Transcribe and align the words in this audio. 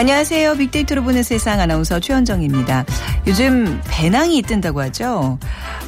안녕하세요. 0.00 0.54
빅데이터로 0.54 1.02
보는 1.02 1.22
세상 1.22 1.60
아나운서 1.60 2.00
최현정입니다. 2.00 2.86
요즘 3.26 3.82
배낭이 3.84 4.40
뜬다고 4.40 4.80
하죠. 4.84 5.38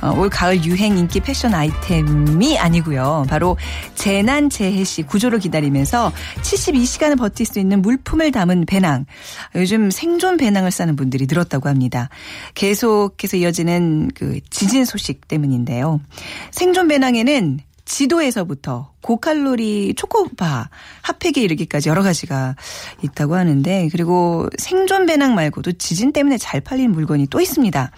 어, 0.02 0.10
올 0.18 0.28
가을 0.28 0.62
유행 0.66 0.98
인기 0.98 1.18
패션 1.18 1.54
아이템이 1.54 2.58
아니고요. 2.58 3.24
바로 3.30 3.56
재난 3.94 4.50
재해 4.50 4.84
시 4.84 5.02
구조를 5.02 5.38
기다리면서 5.38 6.12
72시간을 6.42 7.16
버틸 7.16 7.46
수 7.46 7.58
있는 7.58 7.80
물품을 7.80 8.32
담은 8.32 8.66
배낭. 8.66 9.06
요즘 9.54 9.90
생존 9.90 10.36
배낭을 10.36 10.70
싸는 10.70 10.94
분들이 10.94 11.24
늘었다고 11.26 11.70
합니다. 11.70 12.10
계속해서 12.54 13.38
이어지는 13.38 14.10
그 14.14 14.40
지진 14.50 14.84
소식 14.84 15.26
때문인데요. 15.26 16.02
생존 16.50 16.86
배낭에는 16.88 17.60
지도에서부터 17.92 18.90
고칼로리 19.02 19.94
초코바 19.94 20.70
핫팩에 21.02 21.44
이르기까지 21.44 21.90
여러 21.90 22.02
가지가 22.02 22.56
있다고 23.02 23.36
하는데 23.36 23.88
그리고 23.92 24.48
생존 24.56 25.04
배낭 25.04 25.34
말고도 25.34 25.72
지진 25.72 26.12
때문에 26.12 26.38
잘 26.38 26.62
팔리는 26.62 26.90
물건이 26.90 27.26
또 27.26 27.40
있습니다. 27.40 27.90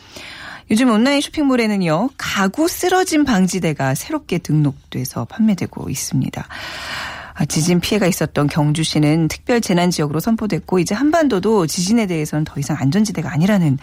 요즘 0.73 0.91
온라인 0.91 1.21
쇼핑몰에는요 1.21 2.11
가구 2.17 2.67
쓰러짐 2.67 3.25
방지대가 3.25 3.95
새롭게 3.95 4.39
등록돼서 4.39 5.27
판매되고 5.27 5.89
있습니다. 5.89 6.45
아, 7.35 7.45
지진 7.45 7.81
피해가 7.81 8.07
있었던 8.07 8.47
경주시는 8.47 9.27
특별 9.27 9.61
재난 9.61 9.91
지역으로 9.91 10.21
선포됐고 10.21 10.79
이제 10.79 10.95
한반도도 10.95 11.67
지진에 11.67 12.07
대해서는 12.07 12.45
더 12.45 12.61
이상 12.61 12.77
안전지대가 12.79 13.33
아니라는 13.33 13.79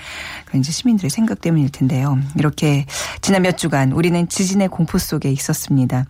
그런 0.46 0.62
이제 0.62 0.72
시민들의 0.72 1.10
생각 1.10 1.42
때문일 1.42 1.70
텐데요. 1.70 2.18
이렇게 2.38 2.86
지난 3.22 3.42
몇 3.42 3.58
주간 3.58 3.92
우리는 3.92 4.28
지진의 4.30 4.70
공포 4.70 4.98
속에 4.98 5.30
있었습니다. 5.32 6.06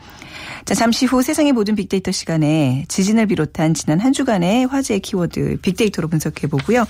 자, 0.66 0.76
잠시 0.76 1.08
후 1.08 1.24
세상의 1.24 1.54
모든 1.54 1.76
빅데이터 1.76 2.12
시간에 2.12 2.86
지진을 2.88 3.26
비롯한 3.26 3.74
지난 3.74 4.00
한 4.00 4.14
주간의 4.14 4.68
화제의 4.68 5.00
키워드 5.00 5.58
빅데이터로 5.64 6.10
분석해 6.10 6.48
보고요. 6.48 6.86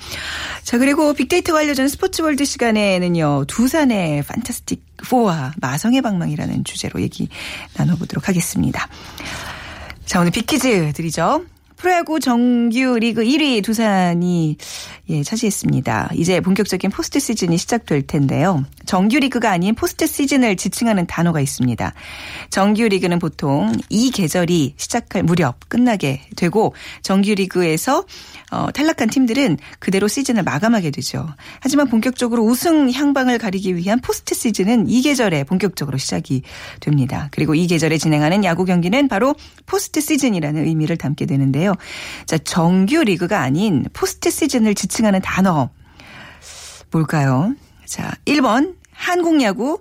자, 0.63 0.77
그리고 0.77 1.13
빅데이터가 1.13 1.59
알려준 1.59 1.87
스포츠 1.87 2.21
월드 2.21 2.43
시간에는요. 2.43 3.45
두산의 3.47 4.23
판타스틱 4.23 4.91
4와 5.01 5.53
마성의 5.59 6.01
방망이라는 6.01 6.63
주제로 6.63 7.01
얘기 7.01 7.29
나눠보도록 7.75 8.27
하겠습니다. 8.27 8.87
자, 10.11 10.19
오늘 10.19 10.29
빅퀴즈 10.31 10.91
드리죠. 10.91 11.45
프로야구 11.81 12.19
정규 12.19 12.99
리그 12.99 13.23
1위 13.23 13.63
두산이 13.63 14.55
예, 15.09 15.23
차지했습니다. 15.23 16.11
이제 16.13 16.39
본격적인 16.39 16.91
포스트 16.91 17.19
시즌이 17.19 17.57
시작될 17.57 18.03
텐데요. 18.05 18.63
정규 18.85 19.17
리그가 19.17 19.49
아닌 19.49 19.73
포스트 19.73 20.05
시즌을 20.05 20.57
지칭하는 20.57 21.07
단어가 21.07 21.41
있습니다. 21.41 21.91
정규 22.51 22.83
리그는 22.83 23.17
보통 23.17 23.73
이 23.89 24.11
계절이 24.11 24.75
시작할 24.77 25.23
무렵 25.23 25.67
끝나게 25.69 26.21
되고 26.35 26.75
정규 27.01 27.33
리그에서 27.33 28.05
어, 28.51 28.69
탈락한 28.71 29.09
팀들은 29.09 29.57
그대로 29.79 30.07
시즌을 30.07 30.43
마감하게 30.43 30.91
되죠. 30.91 31.27
하지만 31.61 31.87
본격적으로 31.87 32.43
우승 32.43 32.91
향방을 32.91 33.37
가리기 33.37 33.75
위한 33.75 33.99
포스트 34.01 34.35
시즌은 34.35 34.87
이 34.89 35.01
계절에 35.01 35.45
본격적으로 35.45 35.97
시작이 35.97 36.43
됩니다. 36.81 37.29
그리고 37.31 37.55
이 37.55 37.65
계절에 37.65 37.97
진행하는 37.97 38.43
야구 38.43 38.65
경기는 38.65 39.07
바로 39.07 39.35
포스트 39.65 40.01
시즌이라는 40.01 40.65
의미를 40.65 40.97
담게 40.97 41.25
되는데요. 41.25 41.70
자, 42.25 42.37
정규 42.37 43.03
리그가 43.03 43.41
아닌 43.41 43.85
포스트 43.93 44.29
시즌을 44.29 44.75
지칭하는 44.75 45.21
단어 45.21 45.69
뭘까요? 46.91 47.55
자, 47.85 48.11
1번 48.25 48.75
한국 48.93 49.41
야구 49.41 49.79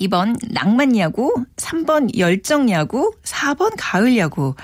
2번 0.00 0.36
낭만 0.52 0.96
야구, 0.96 1.44
3번 1.56 2.16
열정 2.18 2.70
야구, 2.70 3.12
4번 3.24 3.72
가을 3.76 4.16
야구. 4.16 4.54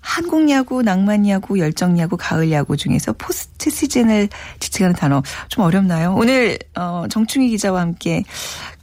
한국 0.00 0.48
야구, 0.50 0.82
낭만 0.82 1.28
야구, 1.28 1.58
열정 1.58 1.98
야구, 1.98 2.16
가을 2.16 2.50
야구 2.50 2.78
중에서 2.78 3.12
포스트 3.12 3.68
시즌을 3.68 4.28
지칭하는 4.58 4.96
단어 4.96 5.22
좀 5.48 5.64
어렵나요? 5.64 6.14
오늘 6.16 6.58
어 6.74 7.04
정충희 7.10 7.50
기자와 7.50 7.82
함께 7.82 8.24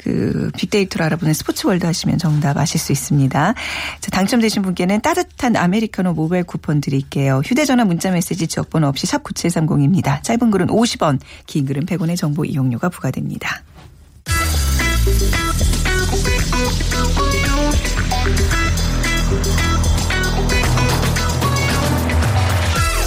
그 0.06 0.52
빅데이터를 0.56 1.04
알아보는 1.08 1.34
스포츠월드 1.34 1.84
하시면 1.84 2.20
정답 2.20 2.58
아실 2.58 2.80
수 2.80 2.92
있습니다. 2.92 3.56
자, 4.00 4.12
당첨되신 4.12 4.62
분께는 4.62 5.02
따뜻한 5.02 5.56
아메리카노 5.56 6.14
모바일 6.14 6.44
쿠폰 6.44 6.80
드릴게요. 6.80 7.42
휴대전화 7.44 7.86
문자메시지 7.86 8.48
지역번호 8.48 8.88
없이 8.88 9.08
샵 9.08 9.24
9730입니다. 9.24 10.22
짧은 10.22 10.52
글은 10.52 10.68
50원, 10.68 11.20
긴 11.48 11.66
글은 11.66 11.88
100원의 11.88 12.18
정보 12.18 12.46
이용료가 12.46 12.90
부과됩니다. 12.90 13.64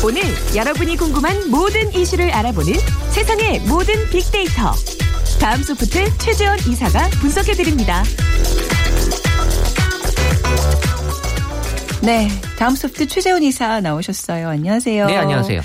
오늘 0.04 0.22
여러분이 0.56 0.96
궁금한 0.96 1.48
모든 1.48 1.92
이슈를 1.94 2.32
알아보는 2.32 2.72
세상의 3.10 3.60
모든 3.68 3.94
빅데이터. 4.10 4.72
다음 5.40 5.62
소프트 5.62 6.18
최재원 6.18 6.58
이사가 6.58 7.08
분석해드립니다. 7.20 8.02
네, 12.02 12.28
다음 12.58 12.74
소프트 12.74 13.06
최재원 13.06 13.42
이사 13.42 13.80
나오셨어요. 13.80 14.48
안녕하세요. 14.48 15.06
네, 15.06 15.16
안녕하세요. 15.16 15.60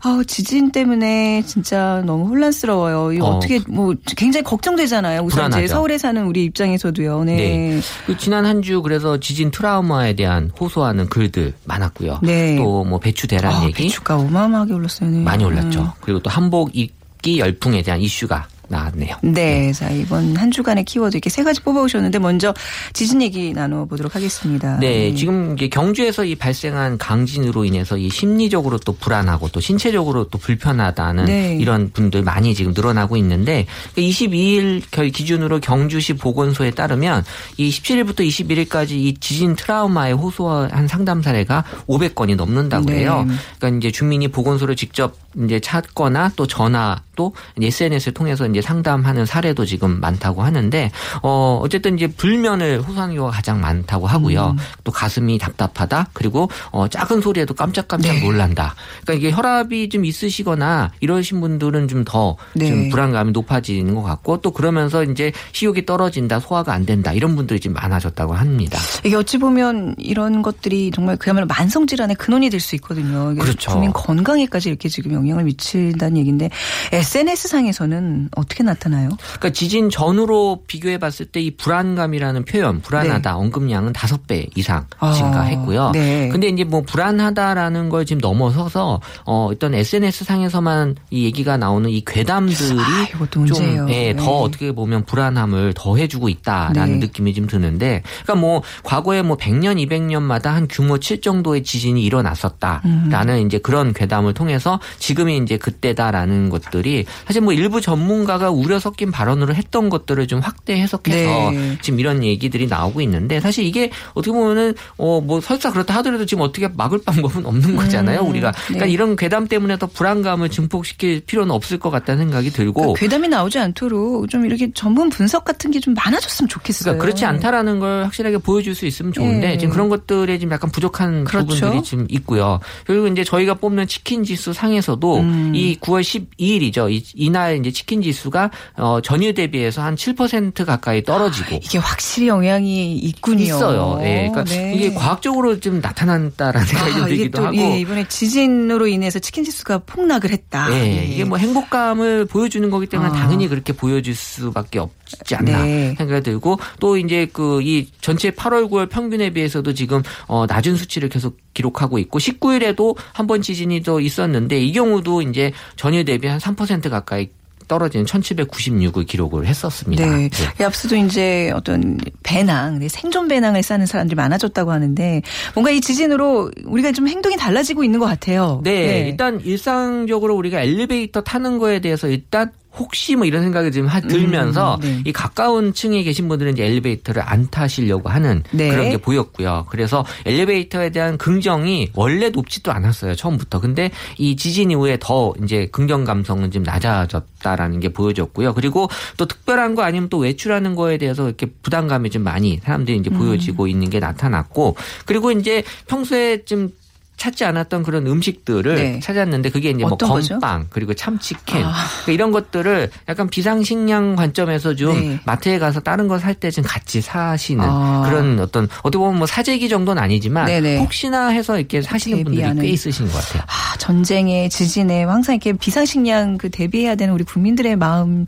아, 0.00 0.22
지진 0.28 0.70
때문에 0.70 1.42
진짜 1.46 2.02
너무 2.06 2.28
혼란스러워요. 2.28 3.12
이거 3.12 3.26
어. 3.26 3.36
어. 3.36 3.40
떻게뭐 3.40 3.94
굉장히 4.16 4.44
걱정되잖아요. 4.44 5.22
우선 5.22 5.46
이제 5.46 5.48
불안하죠. 5.48 5.66
서울에 5.74 5.98
사는 5.98 6.24
우리 6.24 6.44
입장에서도요. 6.44 7.24
네. 7.24 7.36
네. 7.36 7.80
그 8.06 8.16
지난 8.16 8.46
한 8.46 8.62
주 8.62 8.80
그래서 8.82 9.18
지진 9.18 9.50
트라우마에 9.50 10.14
대한 10.14 10.50
호소하는 10.58 11.08
글들 11.08 11.52
많았고요. 11.64 12.20
네. 12.22 12.56
또 12.56 12.84
뭐 12.84 12.98
배추 13.00 13.26
대란 13.26 13.52
아, 13.52 13.64
얘기 13.64 13.84
배추가 13.84 14.16
어마어마하게 14.16 14.72
올랐어요. 14.72 15.10
네. 15.10 15.18
많이 15.22 15.44
올랐죠. 15.44 15.92
그리고 16.00 16.20
또 16.20 16.30
한복 16.30 16.70
입기 16.74 17.40
열풍에 17.40 17.82
대한 17.82 18.00
이슈가 18.00 18.46
나왔네요. 18.68 19.16
네, 19.22 19.72
자 19.72 19.90
이번 19.90 20.36
한 20.36 20.50
주간의 20.50 20.84
키워드 20.84 21.16
이렇게 21.16 21.30
세 21.30 21.42
가지 21.42 21.60
뽑아오셨는데 21.62 22.18
먼저 22.18 22.54
지진 22.92 23.22
얘기 23.22 23.52
나눠보도록 23.52 24.14
하겠습니다. 24.14 24.78
네, 24.78 25.14
지금 25.14 25.54
이게 25.54 25.68
경주에서 25.68 26.24
이 26.24 26.34
발생한 26.34 26.98
강진으로 26.98 27.64
인해서 27.64 27.96
이 27.96 28.10
심리적으로 28.10 28.78
또 28.78 28.92
불안하고 28.92 29.48
또 29.48 29.60
신체적으로 29.60 30.24
또 30.24 30.38
불편하다는 30.38 31.24
네. 31.24 31.56
이런 31.60 31.90
분들 31.90 32.22
많이 32.22 32.54
지금 32.54 32.72
늘어나고 32.74 33.16
있는데 33.16 33.66
22일 33.96 34.82
결 34.90 35.08
기준으로 35.08 35.60
경주시 35.60 36.14
보건소에 36.14 36.70
따르면 36.70 37.24
이 37.56 37.70
17일부터 37.70 38.20
21일까지 38.20 38.92
이 38.92 39.14
지진 39.20 39.56
트라우마에 39.56 40.12
호소한 40.12 40.88
상담 40.88 41.22
사례가 41.22 41.64
500건이 41.86 42.36
넘는다고 42.36 42.86
네. 42.86 43.00
해요. 43.00 43.26
그러니까 43.58 43.78
이제 43.78 43.90
주민이 43.90 44.28
보건소를 44.28 44.76
직접 44.76 45.16
이제 45.44 45.60
찾거나 45.60 46.32
또 46.36 46.46
전화 46.46 47.00
또 47.16 47.34
SNS를 47.60 48.14
통해서 48.14 48.46
이제 48.46 48.60
상담하는 48.60 49.26
사례도 49.26 49.64
지금 49.64 49.98
많다고 50.00 50.42
하는데 50.42 50.90
어 51.22 51.58
어쨌든 51.62 51.96
이제 51.96 52.06
불면을 52.06 52.80
호소하는 52.82 53.16
경우가 53.16 53.32
가장 53.32 53.60
많다고 53.60 54.06
하고요. 54.06 54.54
음. 54.56 54.58
또 54.84 54.92
가슴이 54.92 55.38
답답하다 55.38 56.10
그리고 56.12 56.48
어 56.70 56.86
작은 56.86 57.20
소리에도 57.20 57.54
깜짝깜짝 57.54 58.14
네. 58.14 58.20
놀란다. 58.24 58.74
그러니까 59.02 59.14
이게 59.14 59.34
혈압이 59.34 59.88
좀 59.88 60.04
있으시거나 60.04 60.92
이러신 61.00 61.40
분들은 61.40 61.88
좀 61.88 62.04
더좀 62.04 62.36
네. 62.54 62.88
불안감이 62.88 63.32
높아지는 63.32 63.94
것 63.96 64.02
같고 64.02 64.40
또 64.40 64.52
그러면서 64.52 65.02
이제 65.02 65.32
식욕이 65.52 65.86
떨어진다, 65.86 66.38
소화가 66.38 66.72
안 66.72 66.86
된다 66.86 67.12
이런 67.12 67.34
분들이 67.34 67.58
지금 67.58 67.74
많아졌다고 67.74 68.34
합니다. 68.34 68.78
이게 69.04 69.16
어찌 69.16 69.38
보면 69.38 69.96
이런 69.98 70.42
것들이 70.42 70.92
정말 70.92 71.16
그야말로 71.16 71.46
만성 71.46 71.86
질환의 71.86 72.14
근원이 72.16 72.50
될 72.50 72.58
수 72.58 72.74
있거든요. 72.76 73.34
그렇죠. 73.36 73.70
국민 73.70 73.92
건강에까지 73.92 74.68
이렇게 74.68 74.88
지금 74.88 75.12
영향을 75.12 75.27
영향을 75.28 75.44
미친다는 75.44 76.16
얘기인데 76.18 76.50
SNS 76.92 77.48
상에서는 77.48 78.30
어떻게 78.36 78.62
나타나요? 78.62 79.08
그러니까 79.18 79.50
지진 79.50 79.90
전후로 79.90 80.64
비교해 80.66 80.98
봤을 80.98 81.26
때 81.26 81.38
이 81.38 81.50
불안감이라는 81.52 82.44
표현, 82.44 82.80
불안하다, 82.80 83.36
언급량은 83.36 83.92
다섯 83.92 84.26
배 84.26 84.46
이상 84.54 84.86
아, 84.98 85.12
증가했고요. 85.12 85.92
네. 85.92 86.28
근데 86.28 86.48
이제 86.48 86.64
뭐 86.64 86.82
불안하다라는 86.82 87.88
걸 87.88 88.04
지금 88.04 88.20
넘어서서 88.20 89.00
어 89.24 89.48
어떤 89.52 89.74
SNS 89.74 90.24
상에서만 90.24 90.96
이 91.10 91.24
얘기가 91.24 91.56
나오는 91.56 91.88
이 91.88 92.02
괴담들이 92.04 92.78
아. 92.78 93.26
좀 93.30 93.88
예, 93.88 94.12
네. 94.12 94.16
더 94.16 94.40
어떻게 94.40 94.72
보면 94.72 95.04
불안함을 95.04 95.74
더해 95.74 96.08
주고 96.08 96.28
있다라는 96.28 97.00
네. 97.00 97.06
느낌이 97.06 97.34
좀 97.34 97.46
드는데, 97.46 98.02
그러니까 98.24 98.34
뭐 98.34 98.62
과거에 98.82 99.22
뭐 99.22 99.36
100년, 99.36 99.76
200년마다 99.86 100.46
한 100.46 100.66
규모 100.68 100.98
7 100.98 101.20
정도의 101.20 101.62
지진이 101.62 102.02
일어났었다라는 102.02 103.34
음. 103.34 103.46
이제 103.46 103.58
그런 103.58 103.92
괴담을 103.92 104.34
통해서 104.34 104.80
지금이 105.08 105.38
이제 105.38 105.56
그때다라는 105.56 106.50
것들이 106.50 107.06
사실 107.26 107.40
뭐 107.40 107.54
일부 107.54 107.80
전문가가 107.80 108.50
우려 108.50 108.78
섞인 108.78 109.10
발언으로 109.10 109.54
했던 109.54 109.88
것들을 109.88 110.26
좀 110.26 110.40
확대 110.40 110.74
해석해서 110.80 111.50
네. 111.50 111.78
지금 111.80 111.98
이런 111.98 112.22
얘기들이 112.22 112.66
나오고 112.66 113.00
있는데 113.00 113.40
사실 113.40 113.64
이게 113.64 113.90
어떻게 114.14 114.32
보면은 114.32 114.74
어 114.98 115.18
뭐 115.28 115.40
설사 115.40 115.72
그렇다 115.72 115.94
하더라도 115.96 116.24
지금 116.26 116.42
어떻게 116.44 116.68
막을 116.68 117.00
방법은 117.04 117.44
없는 117.44 117.76
거잖아요 117.76 118.20
우리가 118.22 118.52
그러니까 118.66 118.86
네. 118.86 118.92
이런 118.92 119.16
괴담 119.16 119.48
때문에 119.48 119.76
더 119.78 119.86
불안감을 119.86 120.48
증폭시킬 120.48 121.22
필요는 121.26 121.50
없을 121.50 121.78
것 121.78 121.90
같다는 121.90 122.24
생각이 122.26 122.50
들고 122.50 122.80
그러니까 122.80 123.00
괴담이 123.00 123.28
나오지 123.28 123.58
않도록 123.58 124.28
좀 124.30 124.46
이렇게 124.46 124.70
전문 124.72 125.08
분석 125.08 125.44
같은 125.44 125.70
게 125.70 125.78
좀 125.80 125.94
많아졌으면 125.94 126.48
좋겠어요. 126.48 126.84
그러니까 126.84 127.02
그렇지 127.02 127.24
않다라는 127.24 127.78
걸 127.80 128.04
확실하게 128.04 128.38
보여줄 128.38 128.74
수 128.74 128.84
있으면 128.86 129.12
좋은데 129.12 129.52
예. 129.52 129.58
지금 129.58 129.72
그런 129.72 129.88
것들에 129.88 130.38
지금 130.38 130.52
약간 130.52 130.70
부족한 130.70 131.24
그렇죠. 131.24 131.46
부분들이 131.46 131.82
지금 131.82 132.06
있고요. 132.10 132.58
그리고 132.84 133.06
이제 133.06 133.22
저희가 133.24 133.54
뽑는 133.54 133.86
치킨 133.86 134.24
지수 134.24 134.52
상에서 134.52 134.96
도 135.00 135.18
음. 135.20 135.52
이 135.54 135.76
9월 135.80 136.00
12일이죠. 136.02 136.90
이, 136.90 137.04
이날 137.14 137.58
이제 137.58 137.70
치킨 137.70 138.02
지수가 138.02 138.50
어, 138.76 139.00
전일 139.02 139.34
대비해서 139.34 139.82
한 139.82 139.94
7% 139.94 140.64
가까이 140.64 141.02
떨어지고 141.02 141.56
이게 141.62 141.78
확실히 141.78 142.28
영향이 142.28 142.96
있군요. 142.96 143.42
있어요. 143.44 143.98
예. 144.02 144.28
그러니까 144.32 144.44
네. 144.44 144.74
이게 144.74 144.94
과학적으로 144.94 145.60
좀 145.60 145.80
나타난다라는 145.80 146.66
생각이 146.66 146.92
좀 146.94 147.02
아, 147.02 147.06
들기도 147.06 147.38
또 147.40 147.46
하고. 147.46 147.56
예, 147.56 147.78
이번에 147.80 148.08
지진으로 148.08 148.86
인해서 148.86 149.18
치킨 149.18 149.44
지수가 149.44 149.78
폭락을 149.86 150.30
했다. 150.30 150.68
예, 150.72 151.04
이게 151.04 151.24
뭐 151.24 151.38
행복감을 151.38 152.24
보여주는 152.26 152.68
거기 152.70 152.86
때문에 152.86 153.10
아. 153.10 153.12
당연히 153.12 153.48
그렇게 153.48 153.72
보여줄 153.72 154.14
수밖에 154.14 154.78
없지 154.78 155.34
않나 155.36 155.62
네. 155.64 155.94
생각이 155.98 156.22
들고 156.22 156.58
또 156.80 156.96
이제 156.96 157.26
그 157.32 157.58
이 157.62 157.88
전체 158.00 158.30
8월 158.30 158.70
9월 158.70 158.88
평균에 158.88 159.30
비해서도 159.30 159.74
지금 159.74 160.02
어 160.26 160.46
낮은 160.46 160.76
수치를 160.76 161.08
계속 161.08 161.36
기록하고 161.54 161.98
있고 161.98 162.18
19일에도 162.18 162.96
한 163.12 163.26
번 163.28 163.42
지진이 163.42 163.82
또 163.82 164.00
있었는데 164.00 164.58
이 164.58 164.72
경우 164.72 164.87
도 165.02 165.22
이제 165.22 165.52
전일 165.76 166.04
대비 166.04 166.26
한 166.26 166.38
3% 166.38 166.90
가까이 166.90 167.28
떨어지는 167.68 168.06
1796을 168.06 169.06
기록을 169.06 169.46
했었습니다. 169.46 170.04
네. 170.04 170.30
이 170.58 170.62
앞서도 170.62 170.96
이제 170.96 171.52
어떤 171.54 171.98
배낭, 172.22 172.78
네, 172.78 172.88
생존 172.88 173.28
배낭을 173.28 173.62
싸는 173.62 173.86
사람들이 173.86 174.16
많아졌다고 174.16 174.72
하는데 174.72 175.22
뭔가 175.54 175.70
이 175.70 175.80
지진으로 175.80 176.50
우리가 176.64 176.92
좀 176.92 177.06
행동이 177.06 177.36
달라지고 177.36 177.84
있는 177.84 178.00
것 178.00 178.06
같아요. 178.06 178.60
네, 178.64 179.08
일단 179.08 179.40
일상적으로 179.40 180.34
우리가 180.34 180.62
엘리베이터 180.62 181.20
타는 181.20 181.58
거에 181.58 181.80
대해서 181.80 182.08
일단 182.08 182.50
혹시 182.78 183.16
뭐 183.16 183.26
이런 183.26 183.42
생각이 183.42 183.72
좀 183.72 183.86
하- 183.86 184.00
들면서 184.00 184.76
음, 184.76 184.80
네. 184.80 185.02
이 185.06 185.12
가까운 185.12 185.72
층에 185.74 186.02
계신 186.02 186.28
분들은 186.28 186.52
이제 186.52 186.64
엘리베이터를 186.64 187.22
안 187.24 187.48
타시려고 187.50 188.08
하는 188.08 188.42
네. 188.52 188.70
그런 188.70 188.90
게 188.90 188.96
보였고요. 188.96 189.66
그래서 189.68 190.04
엘리베이터에 190.24 190.90
대한 190.90 191.18
긍정이 191.18 191.90
원래 191.94 192.30
높지도 192.30 192.72
않았어요. 192.72 193.14
처음부터. 193.16 193.60
근데 193.60 193.90
이 194.16 194.36
지진 194.36 194.70
이후에 194.70 194.98
더 195.00 195.34
이제 195.42 195.68
긍정 195.72 196.04
감성은 196.04 196.50
좀 196.50 196.62
낮아졌다라는 196.62 197.80
게 197.80 197.88
보여졌고요. 197.92 198.54
그리고 198.54 198.88
또 199.16 199.26
특별한 199.26 199.74
거 199.74 199.82
아니면 199.82 200.08
또 200.08 200.18
외출하는 200.18 200.74
거에 200.74 200.98
대해서 200.98 201.26
이렇게 201.26 201.46
부담감이 201.62 202.10
좀 202.10 202.22
많이 202.22 202.58
사람들이 202.62 202.98
이제 202.98 203.10
보여지고 203.10 203.64
음. 203.64 203.68
있는 203.68 203.90
게 203.90 203.98
나타났고 204.00 204.76
그리고 205.04 205.32
이제 205.32 205.62
평소에 205.88 206.44
좀 206.44 206.70
찾지 207.18 207.44
않았던 207.44 207.82
그런 207.82 208.06
음식들을 208.06 208.74
네. 208.76 209.00
찾았는데 209.00 209.50
그게 209.50 209.70
이제 209.70 209.82
뭐 209.82 209.92
어떤 209.92 210.08
거죠? 210.08 210.34
건빵 210.38 210.68
그리고 210.70 210.94
참치캔 210.94 211.64
아. 211.64 211.72
그러니까 212.04 212.12
이런 212.12 212.30
것들을 212.30 212.90
약간 213.08 213.28
비상식량 213.28 214.14
관점에서 214.16 214.74
좀 214.76 214.94
네. 215.00 215.20
마트에 215.26 215.58
가서 215.58 215.80
다른 215.80 216.06
거 216.08 216.16
살 216.18 216.34
때 216.38 216.50
좀 216.50 216.64
같이 216.64 217.00
사시는 217.00 217.64
아. 217.68 218.04
그런 218.08 218.38
어떤 218.40 218.68
어떻게 218.84 218.98
보면 218.98 219.18
뭐 219.18 219.26
사재기 219.26 219.68
정도는 219.68 220.00
아니지만 220.02 220.46
네네. 220.46 220.78
혹시나 220.78 221.28
해서 221.28 221.58
이렇게 221.58 221.82
사시는 221.82 222.18
분들이 222.24 222.36
대비하는. 222.36 222.62
꽤 222.62 222.68
있으신 222.68 223.06
것 223.10 223.14
같아요. 223.14 223.42
아, 223.46 223.76
전쟁에 223.78 224.48
지진에 224.48 225.02
항상 225.04 225.34
이렇게 225.34 225.52
비상식량 225.52 226.38
그 226.38 226.50
대비해야 226.50 226.94
되는 226.94 227.12
우리 227.12 227.24
국민들의 227.24 227.74
마음 227.76 228.26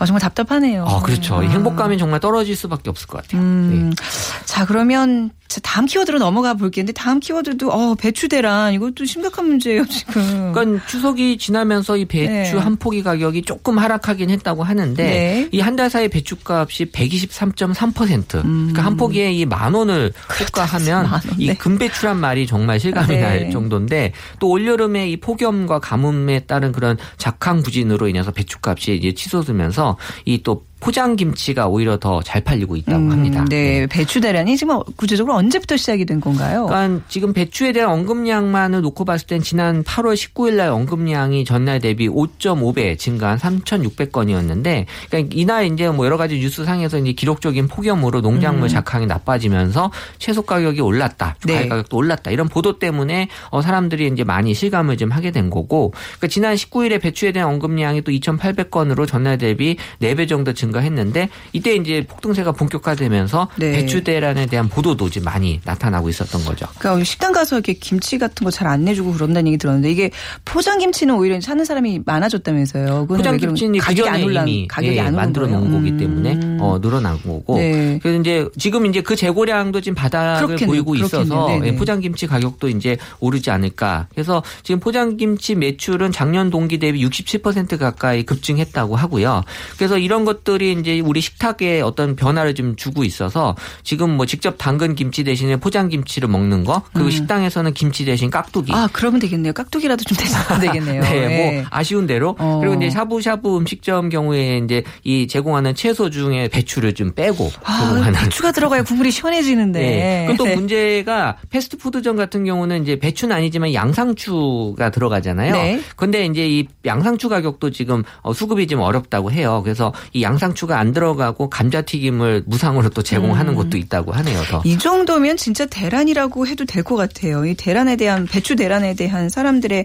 아, 0.00 0.04
정말 0.06 0.20
답답하네요. 0.20 0.84
아 0.86 1.00
그렇죠. 1.00 1.42
이 1.44 1.46
아. 1.46 1.50
행복감이 1.50 1.96
정말 1.96 2.18
떨어질 2.18 2.56
수밖에 2.56 2.90
없을 2.90 3.06
것 3.06 3.22
같아요. 3.22 3.40
음, 3.40 3.90
네. 3.94 4.04
자 4.44 4.66
그러면 4.66 5.30
자, 5.52 5.60
다음 5.62 5.84
키워드로 5.84 6.18
넘어가 6.18 6.54
볼게요. 6.54 6.82
근데 6.82 6.94
다음 6.94 7.20
키워드도 7.20 7.70
어, 7.70 7.94
배추 7.94 8.26
대란 8.28 8.72
이것도 8.72 9.04
심각한 9.04 9.46
문제예요 9.48 9.84
지금. 9.84 10.52
그러니까 10.54 10.86
추석이 10.86 11.36
지나면서 11.36 11.98
이 11.98 12.06
배추 12.06 12.54
네. 12.54 12.58
한 12.58 12.76
포기 12.76 13.02
가격이 13.02 13.42
조금 13.42 13.76
하락하긴 13.76 14.30
했다고 14.30 14.62
하는데 14.62 15.02
네. 15.02 15.48
이한 15.52 15.76
달 15.76 15.90
사이 15.90 16.08
배추값이 16.08 16.86
123.3% 16.86 18.28
그러니까 18.28 18.82
한 18.82 18.96
포기에 18.96 19.30
이 19.32 19.44
만 19.44 19.74
원을 19.74 20.12
만 20.56 21.04
원, 21.04 21.20
이 21.38 21.48
네. 21.48 21.54
금배추란 21.54 22.16
말이 22.18 22.46
정말 22.46 22.80
실감이 22.80 23.08
네. 23.08 23.20
날 23.20 23.50
정도인데 23.50 24.12
또 24.38 24.48
올여름에 24.48 25.10
이 25.10 25.18
폭염과 25.18 25.80
가뭄에 25.80 26.40
따른 26.46 26.72
그런 26.72 26.96
작황 27.18 27.62
부진으로 27.62 28.08
인해서 28.08 28.30
배추값이 28.30 28.96
이제 28.96 29.12
치솟으면서 29.12 29.98
이 30.24 30.42
또 30.42 30.64
포장 30.82 31.14
김치가 31.14 31.68
오히려 31.68 31.96
더 31.98 32.22
잘 32.32 32.40
팔리고 32.40 32.76
있다고 32.76 32.98
음, 32.98 33.10
합니다. 33.12 33.44
네, 33.48 33.86
배추 33.86 34.20
대란이 34.20 34.56
지금 34.56 34.80
구체적으로 34.96 35.34
언제부터 35.34 35.76
시작이 35.76 36.04
된 36.04 36.20
건가요? 36.20 36.66
그러니까 36.66 37.04
지금 37.08 37.32
배추에 37.32 37.72
대한 37.72 37.90
언급량만을 37.90 38.80
놓고 38.80 39.04
봤을 39.04 39.26
땐 39.26 39.42
지난 39.42 39.82
8월 39.84 40.14
19일 40.14 40.54
날 40.54 40.68
언급량이 40.70 41.44
전날 41.44 41.78
대비 41.80 42.08
5.5배 42.08 42.98
증가한 42.98 43.38
3,600건이었는데 43.38 44.86
그러니까 45.10 45.34
이날 45.36 45.66
이제 45.66 45.88
뭐 45.90 46.06
여러 46.06 46.16
가지 46.16 46.38
뉴스상에서 46.38 46.98
이제 46.98 47.12
기록적인 47.12 47.68
폭염으로 47.68 48.20
농작물 48.20 48.68
작황이 48.68 49.06
나빠지면서 49.06 49.90
채소 50.18 50.42
가격이 50.42 50.80
올랐다. 50.80 51.36
과일 51.46 51.62
네. 51.62 51.68
가격도 51.68 51.96
올랐다. 51.96 52.30
이런 52.30 52.48
보도 52.48 52.78
때문에 52.78 53.28
어 53.50 53.60
사람들이 53.62 54.08
이제 54.08 54.24
많이 54.24 54.54
실감을 54.54 54.96
좀 54.96 55.10
하게 55.10 55.30
된 55.30 55.50
거고 55.50 55.90
그러니까 55.90 56.28
지난 56.28 56.54
19일에 56.54 57.00
배추에 57.00 57.32
대한 57.32 57.50
언급량이 57.50 58.02
또 58.02 58.12
2,800건으로 58.12 59.06
전날 59.06 59.38
대비 59.38 59.76
4배 60.00 60.28
정도 60.28 60.52
증가 60.54 60.71
했는데 60.80 61.28
이때 61.52 61.74
이제 61.74 62.04
폭등세가 62.08 62.52
본격화되면서 62.52 63.48
네. 63.56 63.72
배추 63.72 64.04
대란에 64.04 64.46
대한 64.46 64.68
보도도 64.68 65.06
이제 65.08 65.20
많이 65.20 65.60
나타나고 65.64 66.08
있었던 66.08 66.44
거죠. 66.44 66.66
그러니까 66.78 67.04
식당 67.04 67.32
가서 67.32 67.56
이렇게 67.56 67.72
김치 67.74 68.18
같은 68.18 68.44
거 68.44 68.50
잘 68.50 68.62
안 68.68 68.84
내주고 68.84 69.12
그런다는 69.12 69.48
얘기 69.48 69.58
들었는데 69.58 69.90
이게 69.90 70.10
포장 70.44 70.78
김치는 70.78 71.14
오히려 71.16 71.38
찾는 71.40 71.64
사람이 71.64 72.00
많아졌다면서요. 72.06 73.06
포장 73.06 73.36
김치는 73.36 73.80
가격이 73.80 74.08
안 74.08 74.22
올라 74.22 74.44
가격이 74.68 74.96
예, 74.96 75.00
안 75.00 75.14
만들어? 75.16 75.46
놓은 75.46 75.72
거기 75.72 75.90
음. 75.90 75.96
때문에 75.98 76.38
어, 76.60 76.78
늘어난 76.80 77.20
거고. 77.22 77.56
네. 77.58 77.98
그래서 78.02 78.20
이제 78.20 78.46
지금 78.58 78.86
이제 78.86 79.00
그 79.00 79.16
재고량도 79.16 79.80
지금 79.80 79.94
바닥을 79.96 80.46
그렇겠네요. 80.46 80.66
보이고 80.84 80.94
있어서 80.96 81.24
그렇겠네요. 81.24 81.46
네네. 81.60 81.66
예, 81.68 81.76
포장 81.76 82.00
김치 82.00 82.26
가격도 82.26 82.68
이제 82.68 82.96
오르지 83.20 83.50
않을까. 83.50 84.06
그래서 84.14 84.42
지금 84.62 84.80
포장 84.80 85.16
김치 85.16 85.54
매출은 85.54 86.12
작년 86.12 86.50
동기 86.50 86.78
대비 86.78 87.04
67% 87.04 87.78
가까이 87.78 88.22
급증했다고 88.24 88.96
하고요. 88.96 89.42
그래서 89.76 89.98
이런 89.98 90.24
것들이 90.24 90.61
이제 90.70 91.00
우리 91.00 91.20
식탁에 91.20 91.80
어떤 91.80 92.16
변화를 92.16 92.54
좀 92.54 92.76
주고 92.76 93.04
있어서 93.04 93.56
지금 93.82 94.16
뭐 94.16 94.26
직접 94.26 94.56
담근 94.58 94.94
김치 94.94 95.24
대신에 95.24 95.56
포장 95.56 95.88
김치를 95.88 96.28
먹는 96.28 96.64
거 96.64 96.82
그리고 96.92 97.10
식당에서는 97.10 97.74
김치 97.74 98.04
대신 98.04 98.30
깍두기 98.30 98.72
음. 98.72 98.76
아 98.76 98.88
그러면 98.92 99.20
되겠네요. 99.20 99.52
깍두기라도 99.52 100.04
좀 100.04 100.16
대주면 100.16 100.60
되겠네요. 100.60 101.02
네, 101.12 101.16
예. 101.16 101.52
뭐 101.60 101.64
아쉬운 101.70 102.06
대로 102.06 102.36
어. 102.38 102.58
그리고 102.60 102.76
이제 102.76 102.90
샤브샤브 102.90 103.56
음식점 103.56 104.08
경우에 104.08 104.58
이제 104.58 104.84
이 105.04 105.26
제공하는 105.26 105.74
채소 105.74 106.10
중에 106.10 106.48
배추를 106.48 106.94
좀 106.94 107.12
빼고 107.12 107.50
아, 107.64 108.12
배추가 108.14 108.52
들어가야 108.52 108.84
국물이 108.84 109.10
시원해지는데. 109.10 109.80
네. 109.80 110.26
그또 110.28 110.44
네. 110.44 110.54
문제가 110.54 111.36
패스트푸드점 111.50 112.16
같은 112.16 112.44
경우는 112.44 112.82
이제 112.82 112.98
배추는 112.98 113.34
아니지만 113.34 113.74
양상추가 113.74 114.90
들어가잖아요. 114.90 115.52
네. 115.52 115.80
근데 115.96 116.24
이제 116.24 116.48
이 116.48 116.66
양상추 116.84 117.28
가격도 117.28 117.70
지금 117.70 118.02
어, 118.22 118.32
수급이 118.32 118.66
좀 118.66 118.80
어렵다고 118.80 119.32
해요. 119.32 119.60
그래서 119.64 119.92
이 120.12 120.22
양상 120.22 120.51
추 120.54 120.62
상추가 120.62 120.78
안 120.78 120.92
들어가고 120.92 121.50
감자튀김을 121.50 122.44
무상으로 122.46 122.88
또 122.90 123.02
제공하는 123.02 123.54
곳도 123.54 123.76
있다고 123.76 124.12
하네요. 124.12 124.42
더. 124.44 124.62
이 124.64 124.78
정도면 124.78 125.36
진짜 125.36 125.66
대란이라고 125.66 126.46
해도 126.46 126.64
될 126.64 126.82
것 126.82 126.96
같아요. 126.96 127.44
이 127.46 127.54
대란에 127.54 127.94
대한 127.96 128.26
배추 128.26 128.56
대란에 128.56 128.94
대한 128.94 129.28
사람들의 129.28 129.84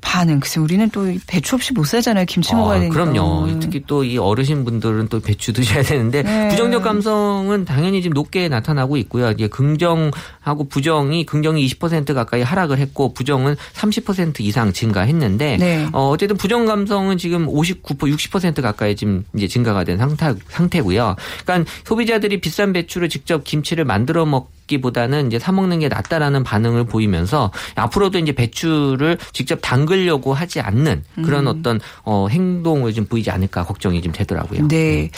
반응. 0.00 0.40
글쎄 0.40 0.58
우리는 0.60 0.88
또 0.90 1.06
배추 1.28 1.54
없이 1.54 1.72
못 1.72 1.84
살잖아요. 1.86 2.24
김치 2.26 2.54
먹어야 2.54 2.76
어, 2.78 2.80
되니까. 2.80 2.94
그럼요. 2.94 3.58
특히 3.60 3.82
또 3.86 4.02
이 4.04 4.18
어르신 4.18 4.64
분들은 4.64 5.06
또 5.08 5.20
배추 5.20 5.52
드셔야 5.52 5.82
되는데 5.82 6.22
네. 6.22 6.48
부정적 6.48 6.82
감성은 6.82 7.64
당연히 7.64 8.02
지금 8.02 8.14
높게 8.14 8.48
나타나고 8.48 8.96
있고요. 8.98 9.30
이제 9.30 9.46
긍정하고 9.48 10.68
부정이 10.68 11.24
긍정이 11.26 11.64
20% 11.66 12.14
가까이 12.14 12.42
하락을 12.42 12.78
했고 12.78 13.14
부정은 13.14 13.56
30% 13.74 14.40
이상 14.40 14.72
증가했는데 14.72 15.56
네. 15.58 15.88
어, 15.92 16.08
어쨌든 16.10 16.36
부정 16.36 16.66
감성은 16.66 17.18
지금 17.18 17.46
59% 17.46 17.82
60% 17.98 18.60
가까이 18.62 18.96
지금 18.96 19.24
이제 19.36 19.46
증가가 19.46 19.84
된 19.84 19.98
상태 20.08 20.34
상태고요. 20.48 21.16
그러니까 21.44 21.70
소비자들이 21.84 22.40
비싼 22.40 22.72
배추를 22.72 23.08
직접 23.08 23.44
김치를 23.44 23.84
만들어 23.84 24.26
먹 24.26 24.50
기보다는 24.66 25.26
이제 25.26 25.38
사 25.38 25.52
먹는 25.52 25.80
게 25.80 25.88
낫다라는 25.88 26.44
반응을 26.44 26.84
보이면서 26.84 27.50
앞으로도 27.74 28.18
이제 28.18 28.32
배추를 28.32 29.18
직접 29.32 29.58
담그려고 29.60 30.32
하지 30.34 30.60
않는 30.60 31.02
그런 31.24 31.46
어떤 31.46 31.80
어 32.04 32.28
행동을 32.30 32.92
좀 32.92 33.04
보이지 33.06 33.30
않을까 33.30 33.64
걱정이 33.64 34.00
좀 34.02 34.12
되더라고요. 34.12 34.68
네. 34.68 35.10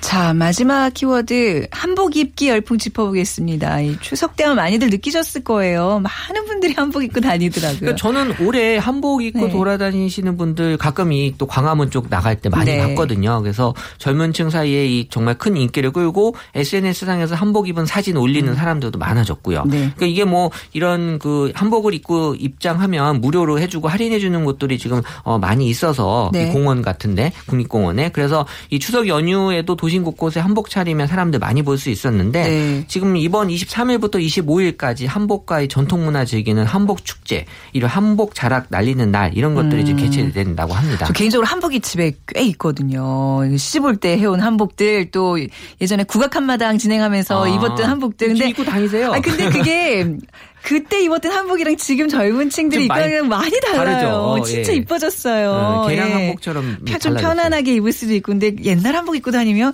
자, 0.00 0.32
마지막 0.32 0.94
키워드 0.94 1.66
한복 1.70 2.16
입기 2.16 2.48
열풍 2.48 2.78
짚어보겠습니다. 2.78 3.80
이 3.80 3.98
추석 4.00 4.36
때만 4.36 4.56
많이들 4.56 4.88
느끼셨을 4.88 5.44
거예요. 5.44 6.00
많은 6.00 6.46
분들이 6.46 6.72
한복 6.74 7.04
입고 7.04 7.20
다니더라고요. 7.20 7.80
그러니까 7.80 7.96
저는 7.96 8.46
올해 8.46 8.78
한복 8.78 9.22
입고 9.22 9.46
네. 9.46 9.52
돌아다니시는 9.52 10.36
분들 10.36 10.76
가끔 10.78 11.12
이 11.12 11.30
또 11.40 11.46
광화문 11.46 11.90
쪽 11.90 12.10
나갈 12.10 12.36
때 12.36 12.48
많이 12.48 12.70
네. 12.70 12.78
봤거든요. 12.78 13.40
그래서 13.40 13.74
젊은 13.96 14.32
층 14.34 14.50
사이에 14.50 14.86
이 14.86 15.08
정말 15.08 15.36
큰 15.38 15.56
인기를 15.56 15.90
끌고 15.90 16.34
SNS 16.54 17.06
상에서 17.06 17.34
한복 17.34 17.68
입은 17.68 17.86
사진 17.86 18.18
올리는 18.18 18.54
사람들도 18.54 18.98
많아졌고요. 19.00 19.64
네. 19.64 19.78
그러니까 19.78 20.06
이게 20.06 20.24
뭐 20.24 20.50
이런 20.72 21.18
그 21.18 21.50
한복을 21.54 21.94
입고 21.94 22.36
입장하면 22.38 23.20
무료로 23.20 23.58
해주고 23.58 23.88
할인해주는 23.88 24.44
곳들이 24.44 24.78
지금 24.78 25.02
어 25.24 25.38
많이 25.38 25.68
있어서 25.68 26.30
네. 26.32 26.46
이 26.48 26.52
공원 26.52 26.82
같은데 26.82 27.32
국립공원에 27.48 28.10
그래서 28.10 28.46
이 28.70 28.78
추석 28.78 29.08
연휴에도 29.08 29.74
도심 29.74 30.04
곳곳에 30.04 30.38
한복 30.38 30.70
차리면 30.70 31.08
사람들 31.08 31.40
많이 31.40 31.62
볼 31.62 31.80
수 31.80 31.88
있었는데 31.88 32.42
네. 32.42 32.84
지금 32.88 33.16
이번 33.16 33.48
23일부터 33.48 34.16
25일까지 34.16 35.06
한복과의 35.06 35.68
전통문화 35.68 36.24
즐기는 36.24 36.62
한복 36.64 37.04
축제, 37.04 37.46
이런 37.72 37.88
한복 37.88 38.34
자락 38.34 38.66
날리는 38.68 39.10
날 39.10 39.32
이런 39.34 39.54
것들이 39.54 39.84
지금 39.84 40.00
개최된다고 40.02 40.74
합니다. 40.74 41.06
음. 41.06 41.08
저 41.08 41.12
개인적으로 41.12 41.46
한복이 41.46 41.80
집에 41.80 42.12
꽤 42.26 42.42
있거든요. 42.44 43.40
시집 43.56 43.84
올 43.84 43.96
때 43.96 44.16
해온 44.18 44.40
한복들 44.40 45.10
또 45.10 45.38
예전에 45.80 46.04
국악 46.04 46.36
한마당 46.36 46.78
진행하면서 46.78 47.44
아, 47.44 47.48
입었던 47.48 47.88
한복들. 47.88 48.28
근데 48.28 48.48
입고 48.48 48.64
다 48.64 48.79
니세요? 48.80 49.12
아 49.12 49.20
근데 49.20 49.48
그게 49.50 50.06
그때 50.62 51.00
입었던 51.02 51.32
한복이랑 51.32 51.76
지금 51.78 52.08
젊은 52.08 52.50
층들이 52.50 52.86
좀 52.88 53.28
많이 53.28 53.58
달라요. 53.60 54.34
다르죠. 54.36 54.42
진짜 54.44 54.72
예. 54.72 54.76
이뻐졌어요. 54.76 55.50
어, 55.50 55.88
개량 55.88 56.08
예. 56.10 56.12
한복처럼 56.12 56.78
펴- 56.84 56.98
좀. 56.98 57.16
편안하게 57.16 57.74
입을 57.76 57.92
수도 57.92 58.12
있고 58.14 58.32
근데 58.32 58.52
옛날 58.64 58.94
한복 58.94 59.16
입고 59.16 59.30
다니면 59.30 59.72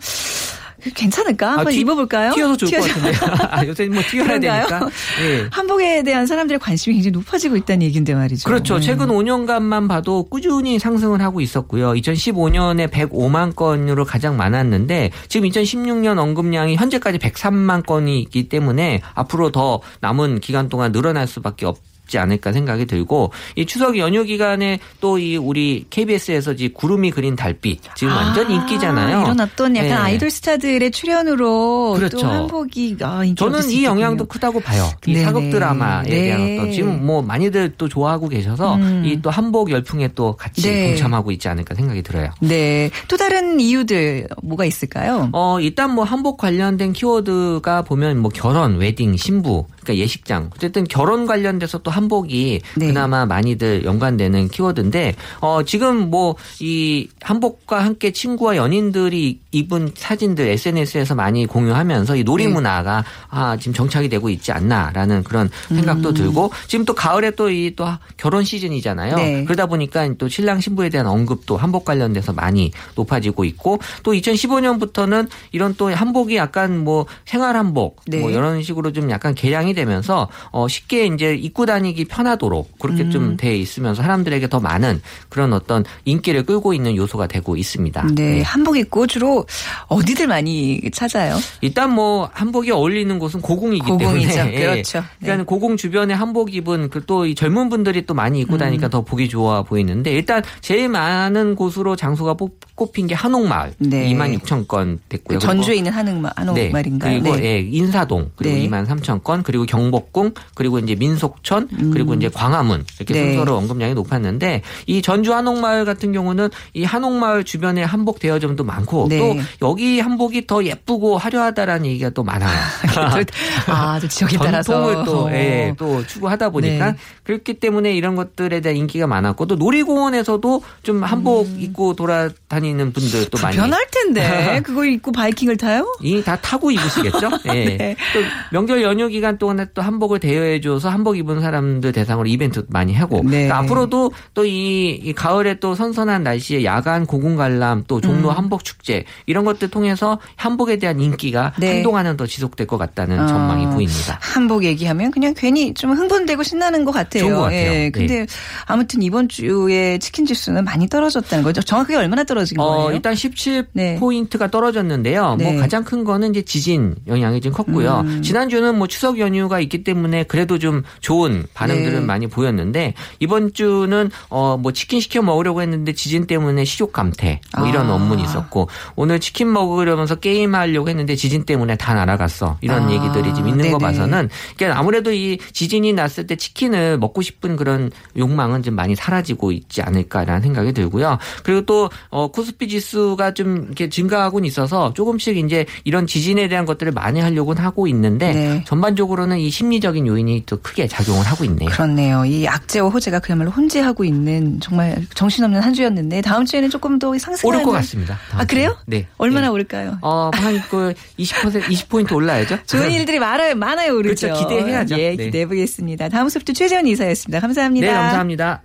괜찮을까? 0.94 1.48
한번 1.48 1.66
아, 1.68 1.70
튀- 1.70 1.80
입어볼까요? 1.80 2.32
튀어서 2.34 2.56
좋을 2.56 2.70
것 2.70 2.86
튀어서- 2.86 3.00
같은데. 3.00 3.44
아, 3.50 3.66
요새 3.66 3.86
뭐 3.86 4.02
튀어야? 4.02 4.38
되니까. 4.38 4.88
예. 5.22 5.48
한복에 5.50 6.02
대한 6.02 6.26
사람들의 6.26 6.58
관심이 6.58 6.94
굉장히 6.96 7.12
높아지고 7.12 7.56
있다는 7.56 7.82
얘기인데 7.86 8.14
말이죠. 8.14 8.48
그렇죠. 8.48 8.76
음. 8.76 8.80
최근 8.80 9.08
5년간만 9.08 9.88
봐도 9.88 10.24
꾸준히 10.24 10.78
상승을 10.78 11.20
하고 11.22 11.40
있었고요. 11.40 11.92
2015년에 11.94 12.88
105만 12.90 13.54
건으로 13.56 14.04
가장 14.04 14.36
많았는데 14.36 15.10
지금 15.28 15.48
2016년 15.48 16.18
언급량이 16.18 16.76
현재까지 16.76 17.18
103만 17.18 17.84
건이 17.86 18.20
있기 18.22 18.48
때문에 18.48 19.00
앞으로 19.14 19.50
더 19.52 19.80
남은 20.00 20.40
기간 20.40 20.68
동안 20.68 20.92
늘어날 20.92 21.26
수밖에 21.26 21.66
없. 21.66 21.78
지 22.06 22.18
않을까 22.18 22.52
생각이 22.52 22.86
들고 22.86 23.32
이 23.56 23.66
추석 23.66 23.98
연휴 23.98 24.22
기간에 24.24 24.78
또 25.00 25.16
이 25.16 25.36
우리 25.36 25.86
KBS에서 25.90 26.52
이 26.52 26.68
구름이 26.68 27.10
그린 27.10 27.36
달빛 27.36 27.80
지금 27.96 28.14
완전 28.14 28.50
인기잖아요. 28.50 29.22
일어났던 29.22 29.76
약간 29.76 29.88
네. 29.88 29.94
아이돌 29.94 30.30
스타들의 30.30 30.90
출연으로 30.90 31.94
그렇죠. 31.94 32.18
또 32.18 32.26
한복이 32.26 32.96
아, 33.02 33.22
저는 33.36 33.70
이 33.70 33.84
영향도 33.84 34.26
크다고 34.26 34.60
봐요. 34.60 34.90
이 35.06 35.12
네네. 35.14 35.24
사극 35.24 35.50
드라마에 35.50 36.04
네. 36.04 36.22
대한 36.22 36.58
어떤 36.58 36.72
지금 36.72 37.06
뭐 37.06 37.22
많이들 37.22 37.74
또 37.78 37.88
좋아하고 37.88 38.28
계셔서 38.28 38.76
음. 38.76 39.02
이또 39.06 39.30
한복 39.30 39.70
열풍에 39.70 40.08
또 40.14 40.36
같이 40.36 40.62
네. 40.62 40.88
동참하고 40.88 41.30
있지 41.32 41.48
않을까 41.48 41.74
생각이 41.74 42.02
들어요. 42.02 42.30
네. 42.40 42.90
또 43.08 43.16
다른 43.16 43.58
이유들 43.60 44.28
뭐가 44.42 44.64
있을까요? 44.64 45.30
어, 45.32 45.58
일단 45.60 45.94
뭐 45.94 46.04
한복 46.04 46.36
관련된 46.38 46.92
키워드가 46.92 47.82
보면 47.82 48.18
뭐 48.18 48.30
결혼, 48.32 48.76
웨딩, 48.76 49.16
신부, 49.16 49.66
그러니까 49.86 50.02
예식장. 50.02 50.50
어쨌든 50.54 50.84
결혼 50.84 51.26
관련돼서 51.26 51.78
또 51.78 51.90
한복이 51.90 52.60
네. 52.76 52.86
그나마 52.86 53.24
많이들 53.24 53.84
연관되는 53.84 54.48
키워드인데, 54.48 55.14
어, 55.40 55.62
지금 55.64 56.10
뭐 56.10 56.34
이 56.60 57.08
한복과 57.22 57.84
함께 57.84 58.12
친구와 58.12 58.56
연인들이 58.56 59.40
입은 59.52 59.92
사진들 59.94 60.48
SNS에서 60.48 61.14
많이 61.14 61.46
공유하면서 61.46 62.16
이 62.16 62.24
놀이 62.24 62.46
네. 62.46 62.52
문화가 62.52 63.04
아, 63.28 63.56
지금 63.56 63.72
정착이 63.72 64.08
되고 64.08 64.28
있지 64.30 64.52
않나라는 64.52 65.22
그런 65.22 65.50
음. 65.70 65.76
생각도 65.76 66.12
들고, 66.12 66.50
지금 66.66 66.84
또 66.84 66.94
가을에 66.94 67.30
또이또 67.32 67.86
결혼 68.16 68.44
시즌이잖아요. 68.44 69.16
네. 69.16 69.44
그러다 69.44 69.66
보니까 69.66 70.08
또 70.18 70.28
신랑 70.28 70.60
신부에 70.60 70.88
대한 70.88 71.06
언급도 71.06 71.56
한복 71.56 71.84
관련돼서 71.84 72.32
많이 72.32 72.72
높아지고 72.94 73.44
있고 73.44 73.78
또 74.02 74.12
2015년부터는 74.12 75.28
이런 75.52 75.74
또 75.76 75.92
한복이 75.94 76.36
약간 76.36 76.78
뭐 76.84 77.06
생활 77.24 77.56
한복 77.56 78.00
네. 78.06 78.20
뭐 78.20 78.30
이런 78.30 78.62
식으로 78.62 78.92
좀 78.92 79.10
약간 79.10 79.34
개량이 79.34 79.74
되면서 79.76 80.28
어 80.50 80.66
쉽게 80.66 81.06
이제 81.06 81.34
입고 81.36 81.66
다니기 81.66 82.06
편하도록 82.06 82.78
그렇게 82.80 83.04
음. 83.04 83.10
좀돼 83.12 83.56
있으면서 83.56 84.02
사람들에게 84.02 84.48
더 84.48 84.58
많은 84.58 85.00
그런 85.28 85.52
어떤 85.52 85.84
인기를 86.04 86.44
끌고 86.44 86.74
있는 86.74 86.96
요소가 86.96 87.28
되고 87.28 87.56
있습니다. 87.56 88.06
네. 88.14 88.30
네. 88.38 88.42
한복 88.42 88.76
입고 88.78 89.06
주로 89.06 89.46
어디들 89.86 90.26
많이 90.26 90.80
찾아요? 90.92 91.36
일단 91.60 91.92
뭐 91.94 92.28
한복이 92.32 92.70
어울리는 92.72 93.16
곳은 93.20 93.40
고궁이기 93.40 93.86
고궁이죠. 93.86 94.28
때문에 94.34 94.54
예. 94.56 94.60
그렇죠. 94.60 95.00
네. 95.00 95.04
그러니까 95.20 95.44
고궁 95.44 95.76
주변에 95.76 96.14
한복 96.14 96.54
입은 96.54 96.90
그또이 96.90 97.34
젊은 97.34 97.68
분들이 97.68 98.04
또 98.06 98.14
많이 98.14 98.40
입고 98.40 98.54
음. 98.54 98.58
다니까 98.58 98.88
더 98.88 99.02
보기 99.02 99.28
좋아 99.28 99.62
보이는데 99.62 100.10
일단 100.12 100.42
제일 100.62 100.88
많은 100.88 101.54
곳으로 101.54 101.94
장소가 101.96 102.34
뽑- 102.34 102.58
꼽힌 102.74 103.06
게 103.06 103.14
한옥마을 103.14 103.74
네. 103.78 104.12
2만 104.12 104.38
6천 104.40 104.66
건 104.66 104.98
됐고요. 105.08 105.38
전주에 105.38 105.74
그리고 105.74 105.78
있는 105.78 105.92
한옥마, 105.92 106.28
네. 106.28 106.34
한옥말인가요? 106.36 107.22
그리고 107.22 107.38
예, 107.44 107.58
인사동 107.60 108.30
그리고 108.36 108.54
네. 108.56 108.68
2만 108.68 108.86
3천 108.86 109.22
건 109.22 109.42
그리고 109.42 109.65
경복궁 109.66 110.32
그리고 110.54 110.78
이제 110.78 110.94
민속촌 110.94 111.68
그리고 111.92 112.14
이제 112.14 112.28
광화문 112.28 112.84
이렇게 112.98 113.14
네. 113.14 113.24
순서로 113.34 113.56
언급량이 113.56 113.94
높았는데 113.94 114.62
이 114.86 115.02
전주 115.02 115.34
한옥마을 115.34 115.84
같은 115.84 116.12
경우는 116.12 116.50
이 116.74 116.84
한옥마을 116.84 117.44
주변에 117.44 117.82
한복 117.82 118.18
대여점도 118.20 118.64
많고 118.64 119.06
네. 119.08 119.18
또 119.18 119.36
여기 119.66 120.00
한복이 120.00 120.46
더 120.46 120.64
예쁘고 120.64 121.18
화려하다라는 121.18 121.86
얘기가 121.86 122.10
또 122.10 122.22
많아요. 122.22 122.56
아, 123.66 123.98
또 124.00 124.08
지역에 124.08 124.36
따라서. 124.38 124.72
전통을 124.72 125.04
또, 125.04 125.30
예, 125.32 125.74
또 125.78 126.06
추구하다 126.06 126.50
보니까 126.50 126.92
네. 126.92 126.98
그렇기 127.24 127.54
때문에 127.54 127.92
이런 127.94 128.14
것들에 128.16 128.60
대한 128.60 128.76
인기가 128.76 129.06
많았고 129.06 129.46
또 129.46 129.56
놀이공원에서도 129.56 130.62
좀 130.82 131.02
한복 131.02 131.48
입고 131.58 131.94
돌아다니는 131.94 132.92
분들 132.92 133.30
또 133.30 133.38
많이 133.42 133.56
변할 133.56 133.86
텐데. 133.90 134.60
그거 134.64 134.84
입고 134.84 135.12
바이킹을 135.12 135.56
타요? 135.56 135.86
이 136.02 136.22
다 136.26 136.36
타고 136.36 136.70
입으시겠죠? 136.72 137.30
예. 137.54 137.76
네. 137.76 137.96
또 138.12 138.20
명절 138.50 138.82
연휴 138.82 139.06
기간 139.08 139.38
동안 139.38 139.55
에 139.60 139.66
또 139.76 139.82
한복을 139.82 140.20
대여해줘서 140.20 140.88
한복 140.88 141.18
입은 141.18 141.40
사람들 141.40 141.92
대상으로 141.92 142.26
이벤트 142.28 142.64
많이 142.68 142.94
하고 142.94 143.16
네. 143.22 143.46
그러니까 143.46 143.58
앞으로도 143.58 144.12
또이 144.34 145.12
가을에 145.14 145.58
또 145.60 145.74
선선한 145.74 146.22
날씨에 146.22 146.64
야간 146.64 147.06
고궁 147.06 147.36
관람 147.36 147.84
또 147.86 148.00
종로 148.00 148.30
음. 148.30 148.36
한복 148.36 148.64
축제 148.64 149.04
이런 149.26 149.44
것들 149.44 149.68
통해서 149.68 150.18
한복에 150.36 150.76
대한 150.78 151.00
인기가 151.00 151.52
네. 151.58 151.74
한동안은 151.74 152.16
더 152.16 152.26
지속될 152.26 152.66
것 152.66 152.78
같다는 152.78 153.20
어. 153.20 153.26
전망이 153.26 153.66
보입니다. 153.66 154.18
한복 154.20 154.64
얘기하면 154.64 155.10
그냥 155.10 155.34
괜히 155.36 155.74
좀 155.74 155.92
흥분되고 155.92 156.42
신나는 156.42 156.84
것 156.84 156.92
같아요. 156.92 157.24
좋은 157.24 157.34
것 157.34 157.42
같아요. 157.42 157.72
예. 157.72 157.90
근데 157.90 158.20
네. 158.20 158.26
아무튼 158.66 159.02
이번 159.02 159.28
주에 159.28 159.98
치킨 159.98 160.26
지수는 160.26 160.64
많이 160.64 160.88
떨어졌다는 160.88 161.44
거죠. 161.44 161.60
정확하게 161.62 161.96
얼마나 161.96 162.24
떨어진 162.24 162.58
어, 162.60 162.64
거예요? 162.64 162.92
일단 162.92 163.14
17 163.14 163.66
네. 163.72 163.96
포인트가 163.96 164.48
떨어졌는데요. 164.50 165.36
네. 165.36 165.52
뭐 165.52 165.60
가장 165.60 165.84
큰 165.84 166.04
거는 166.04 166.30
이제 166.30 166.42
지진 166.42 166.94
영향이 167.06 167.40
좀 167.40 167.52
컸고요. 167.52 168.04
음. 168.06 168.22
지난주는 168.22 168.76
뭐 168.76 168.86
추석 168.86 169.18
연휴 169.18 169.45
가 169.48 169.60
있기 169.60 169.84
때문에 169.84 170.24
그래도 170.24 170.58
좀 170.58 170.82
좋은 171.00 171.44
반응들은 171.54 172.00
네. 172.00 172.06
많이 172.06 172.26
보였는데 172.26 172.94
이번 173.20 173.52
주는 173.52 174.10
어 174.28 174.56
뭐 174.56 174.72
치킨 174.72 175.00
시켜 175.00 175.22
먹으려고 175.22 175.62
했는데 175.62 175.92
지진 175.92 176.26
때문에 176.26 176.64
식욕 176.64 176.92
감퇴 176.92 177.40
뭐 177.58 177.68
이런 177.68 177.88
아. 177.88 177.92
원문이 177.92 178.22
있었고 178.22 178.68
오늘 178.96 179.20
치킨 179.20 179.52
먹으려면서 179.52 180.16
게임 180.16 180.54
하려고 180.54 180.88
했는데 180.88 181.14
지진 181.14 181.44
때문에 181.44 181.76
다 181.76 181.94
날아갔어. 181.94 182.58
이런 182.60 182.88
아, 182.88 182.92
얘기들이 182.92 183.34
지금 183.34 183.48
있는 183.48 183.70
거 183.70 183.78
네네. 183.78 183.92
봐서는 183.92 184.28
그러니까 184.56 184.80
아무래도 184.80 185.12
이 185.12 185.38
지진이 185.52 185.92
났을 185.92 186.26
때 186.26 186.36
치킨을 186.36 186.98
먹고 186.98 187.22
싶은 187.22 187.56
그런 187.56 187.90
욕망은 188.16 188.62
좀 188.62 188.74
많이 188.74 188.94
사라지고 188.94 189.52
있지 189.52 189.82
않을까라는 189.82 190.42
생각이 190.42 190.72
들고요. 190.72 191.18
그리고 191.42 191.62
또 191.62 191.90
어, 192.10 192.28
코스피 192.28 192.68
지수가 192.68 193.34
좀 193.34 193.64
이렇게 193.66 193.88
증가하고는 193.88 194.46
있어서 194.46 194.92
조금씩 194.94 195.36
이제 195.36 195.66
이런 195.84 196.06
지진에 196.06 196.48
대한 196.48 196.64
것들을 196.64 196.92
많이 196.92 197.20
하려고는 197.20 197.62
하고 197.62 197.86
있는데 197.86 198.32
네. 198.32 198.64
전반적으로 198.66 199.25
는 199.26 199.36
이 199.38 199.50
심리적인 199.50 200.06
요인이 200.06 200.44
또 200.46 200.58
크게 200.60 200.86
작용을 200.86 201.24
하고 201.24 201.44
있네요. 201.44 201.68
그렇네요. 201.70 202.24
이 202.24 202.46
악재와 202.46 202.88
호재가 202.90 203.20
그야말로 203.20 203.50
혼재하고 203.50 204.04
있는 204.04 204.60
정말 204.60 205.06
정신없는 205.14 205.60
한 205.60 205.74
주였는데 205.74 206.20
다음 206.22 206.44
주에는 206.44 206.70
조금 206.70 206.98
더 206.98 207.16
상승하는 207.18 207.60
오를 207.60 207.64
것 207.64 207.72
같습니다. 207.78 208.18
아 208.32 208.44
그래요? 208.44 208.76
네. 208.86 209.06
얼마나 209.18 209.46
네. 209.46 209.52
오를까요? 209.52 209.98
어, 210.02 210.30
한그 210.32 210.94
20% 211.18 211.62
20포인트 211.62 212.12
올라야죠. 212.12 212.58
좋은 212.66 212.90
일들이 212.90 213.18
많아요, 213.18 213.54
많아요, 213.54 213.96
오르죠. 213.96 214.28
그렇죠. 214.28 214.48
기대해야죠. 214.48 214.98
예, 214.98 215.16
네. 215.16 215.24
기대해 215.26 215.46
보겠습니다. 215.46 216.08
다음 216.08 216.28
소프트 216.28 216.52
최재원 216.52 216.86
이사였습니다. 216.86 217.40
감사합니다. 217.40 217.86
네, 217.86 217.92
감사합니다. 217.92 218.62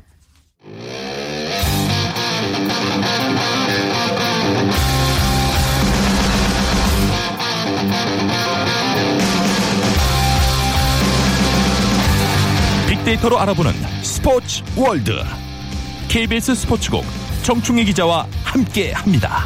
빅데이터로 13.01 13.39
알아보는 13.39 13.72
스포츠 14.03 14.63
월드 14.75 15.12
KBS 16.08 16.55
스포츠국 16.55 17.03
정충희 17.43 17.86
기자와 17.86 18.27
함께합니다. 18.43 19.46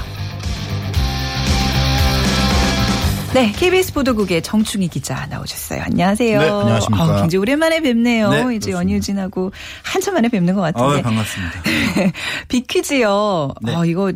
네, 3.34 3.52
KBS 3.52 3.94
보도국의 3.94 4.42
정충희 4.42 4.88
기자 4.88 5.26
나오셨어요. 5.30 5.84
안녕하세요. 5.84 6.40
네, 6.40 6.50
안녕하십니까. 6.50 7.04
아, 7.04 7.22
굉장히 7.22 7.42
오랜만에 7.42 7.82
뵙네요. 7.82 8.30
네, 8.30 8.38
이제 8.38 8.72
그렇습니다. 8.72 8.80
연휴진하고 8.80 9.52
한참 9.84 10.14
만에 10.14 10.30
뵙는 10.30 10.54
것 10.56 10.62
같은데. 10.62 11.00
아, 11.00 11.02
반갑습니다. 11.02 11.62
빅퀴즈요. 12.48 13.54
네. 13.62 13.76
어, 13.76 13.86
이거 13.86 14.14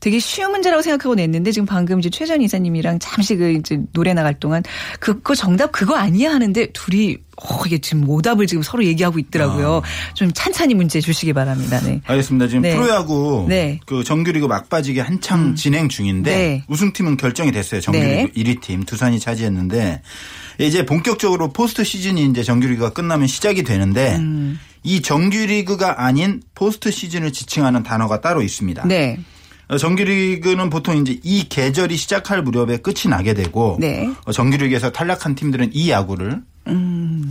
되게 0.00 0.18
쉬운 0.18 0.50
문제라고 0.50 0.82
생각하고 0.82 1.14
냈는데 1.14 1.52
지금 1.52 1.66
방금 1.66 1.98
이제 1.98 2.10
최전 2.10 2.40
이사님이랑 2.42 2.98
잠시 3.00 3.36
그 3.36 3.50
이제 3.52 3.80
노래 3.92 4.14
나갈 4.14 4.34
동안 4.34 4.62
그거 5.00 5.34
정답 5.34 5.72
그거 5.72 5.96
아니야 5.96 6.32
하는데 6.32 6.66
둘이 6.72 7.18
어, 7.40 7.62
이게 7.66 7.78
지금 7.78 8.08
오답을 8.08 8.46
지금 8.46 8.62
서로 8.62 8.84
얘기하고 8.84 9.18
있더라고요. 9.18 9.82
좀 10.14 10.32
찬찬히 10.32 10.74
문제 10.74 11.00
주시기 11.00 11.32
바랍니다. 11.32 11.80
네. 11.80 12.00
알겠습니다. 12.04 12.48
지금 12.48 12.62
네. 12.62 12.74
프로야구 12.74 13.46
네. 13.48 13.78
그 13.86 14.02
정규리그 14.02 14.46
막바지기 14.46 15.00
한창 15.00 15.54
진행 15.54 15.88
중인데 15.88 16.36
네. 16.36 16.64
우승팀은 16.68 17.16
결정이 17.16 17.52
됐어요. 17.52 17.80
정규리그 17.80 18.08
네. 18.08 18.30
1위 18.34 18.60
팀 18.60 18.82
두산이 18.82 19.20
차지했는데 19.20 20.02
이제 20.58 20.84
본격적으로 20.84 21.52
포스트 21.52 21.84
시즌이 21.84 22.24
이제 22.26 22.42
정규리그가 22.42 22.90
끝나면 22.90 23.28
시작이 23.28 23.62
되는데 23.62 24.16
음. 24.16 24.58
이 24.82 25.02
정규리그가 25.02 26.04
아닌 26.04 26.42
포스트 26.54 26.90
시즌을 26.90 27.32
지칭하는 27.32 27.82
단어가 27.82 28.20
따로 28.20 28.42
있습니다. 28.42 28.86
네. 28.86 29.18
어, 29.68 29.76
정규리그는 29.76 30.70
보통 30.70 30.96
이제 30.96 31.18
이 31.22 31.48
계절이 31.48 31.96
시작할 31.96 32.42
무렵에 32.42 32.78
끝이 32.78 33.08
나게 33.08 33.34
되고 33.34 33.76
네. 33.78 34.10
어, 34.24 34.32
정규리그에서 34.32 34.90
탈락한 34.92 35.34
팀들은 35.34 35.70
이 35.74 35.90
야구를 35.90 36.40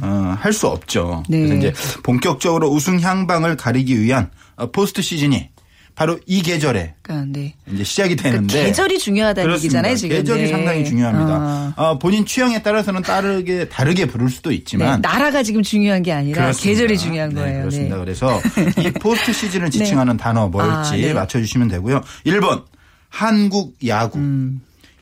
어, 0.01 0.35
할 0.39 0.53
수 0.53 0.67
없죠. 0.67 1.23
음. 1.29 1.31
네. 1.31 1.37
그래서 1.39 1.55
이제 1.55 1.73
본격적으로 2.03 2.69
우승 2.69 2.99
향방을 2.99 3.57
가리기 3.57 3.99
위한 4.01 4.29
어, 4.55 4.71
포스트 4.71 5.01
시즌이 5.01 5.49
바로 5.97 6.19
이 6.27 6.43
계절에 6.43 6.93
그러니까 7.01 7.39
네. 7.39 7.55
이제 7.73 7.83
시작이 7.83 8.15
그러니까 8.15 8.45
되는데 8.45 8.65
계절이 8.67 8.99
중요하다는 8.99 9.47
그렇습니다. 9.47 9.65
얘기잖아요, 9.79 9.95
지금. 9.95 10.15
계절이 10.17 10.41
네. 10.43 10.47
상당히 10.47 10.85
중요합니다. 10.85 11.33
아. 11.33 11.73
어, 11.75 11.97
본인 11.97 12.23
취향에 12.23 12.61
따라서는 12.61 13.01
다르게 13.01 13.67
다르게 13.67 14.05
부를 14.05 14.29
수도 14.29 14.51
네, 14.51 14.57
있지만 14.57 15.01
나라가 15.01 15.41
지금 15.41 15.63
중요한 15.63 16.03
게 16.03 16.11
아니라 16.11 16.43
그렇습니다. 16.43 16.69
계절이 16.69 16.99
중요한 16.99 17.29
네, 17.29 17.35
거예요. 17.41 17.59
그렇습니다. 17.61 17.95
네. 17.95 18.01
그래서 18.01 18.39
이 18.79 18.91
포스트 19.01 19.33
시즌을 19.33 19.71
지칭하는 19.71 20.17
단어 20.17 20.47
뭘지 20.49 20.69
아, 20.69 20.91
네. 20.91 21.13
맞춰주시면 21.13 21.67
되고요. 21.67 22.03
1번 22.27 22.63
한국 23.09 23.75
야구, 23.87 24.19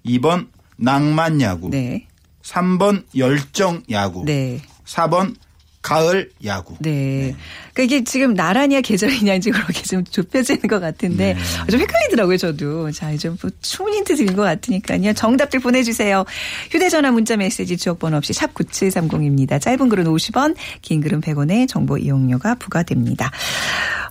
2번 0.05 0.47
낭만 0.77 1.41
야구, 1.41 1.67
음. 1.67 1.71
네. 1.71 2.07
3번 2.41 3.03
열정 3.17 3.83
야구, 3.91 4.23
네. 4.23 4.61
4번 4.85 5.35
가을 5.85 6.31
야구. 6.43 6.75
네. 6.79 7.35
그러니까 7.73 7.83
이게 7.83 8.03
지금 8.03 8.33
나라냐 8.33 8.81
계절이냐 8.81 9.35
이제 9.35 9.51
그렇게 9.51 9.83
좀 9.83 10.03
좁혀지는 10.03 10.61
것 10.61 10.79
같은데 10.79 11.35
네. 11.35 11.67
좀 11.69 11.79
헷갈리더라고요, 11.79 12.37
저도. 12.37 12.91
자, 12.91 13.11
이제 13.11 13.29
뭐 13.29 13.37
충분 13.61 13.93
힌트 13.93 14.15
드린 14.15 14.35
것 14.35 14.41
같으니까요. 14.41 15.13
정답들 15.13 15.59
보내주세요. 15.59 16.25
휴대전화 16.71 17.11
문자 17.11 17.37
메시지 17.37 17.77
지역번호 17.77 18.17
없이 18.17 18.33
샵 18.33 18.51
9730입니다. 18.55 19.61
짧은 19.61 19.87
글은 19.89 20.05
50원, 20.05 20.55
긴 20.81 21.01
글은 21.01 21.21
100원의 21.21 21.67
정보 21.67 21.99
이용료가 21.99 22.55
부과됩니다. 22.55 23.29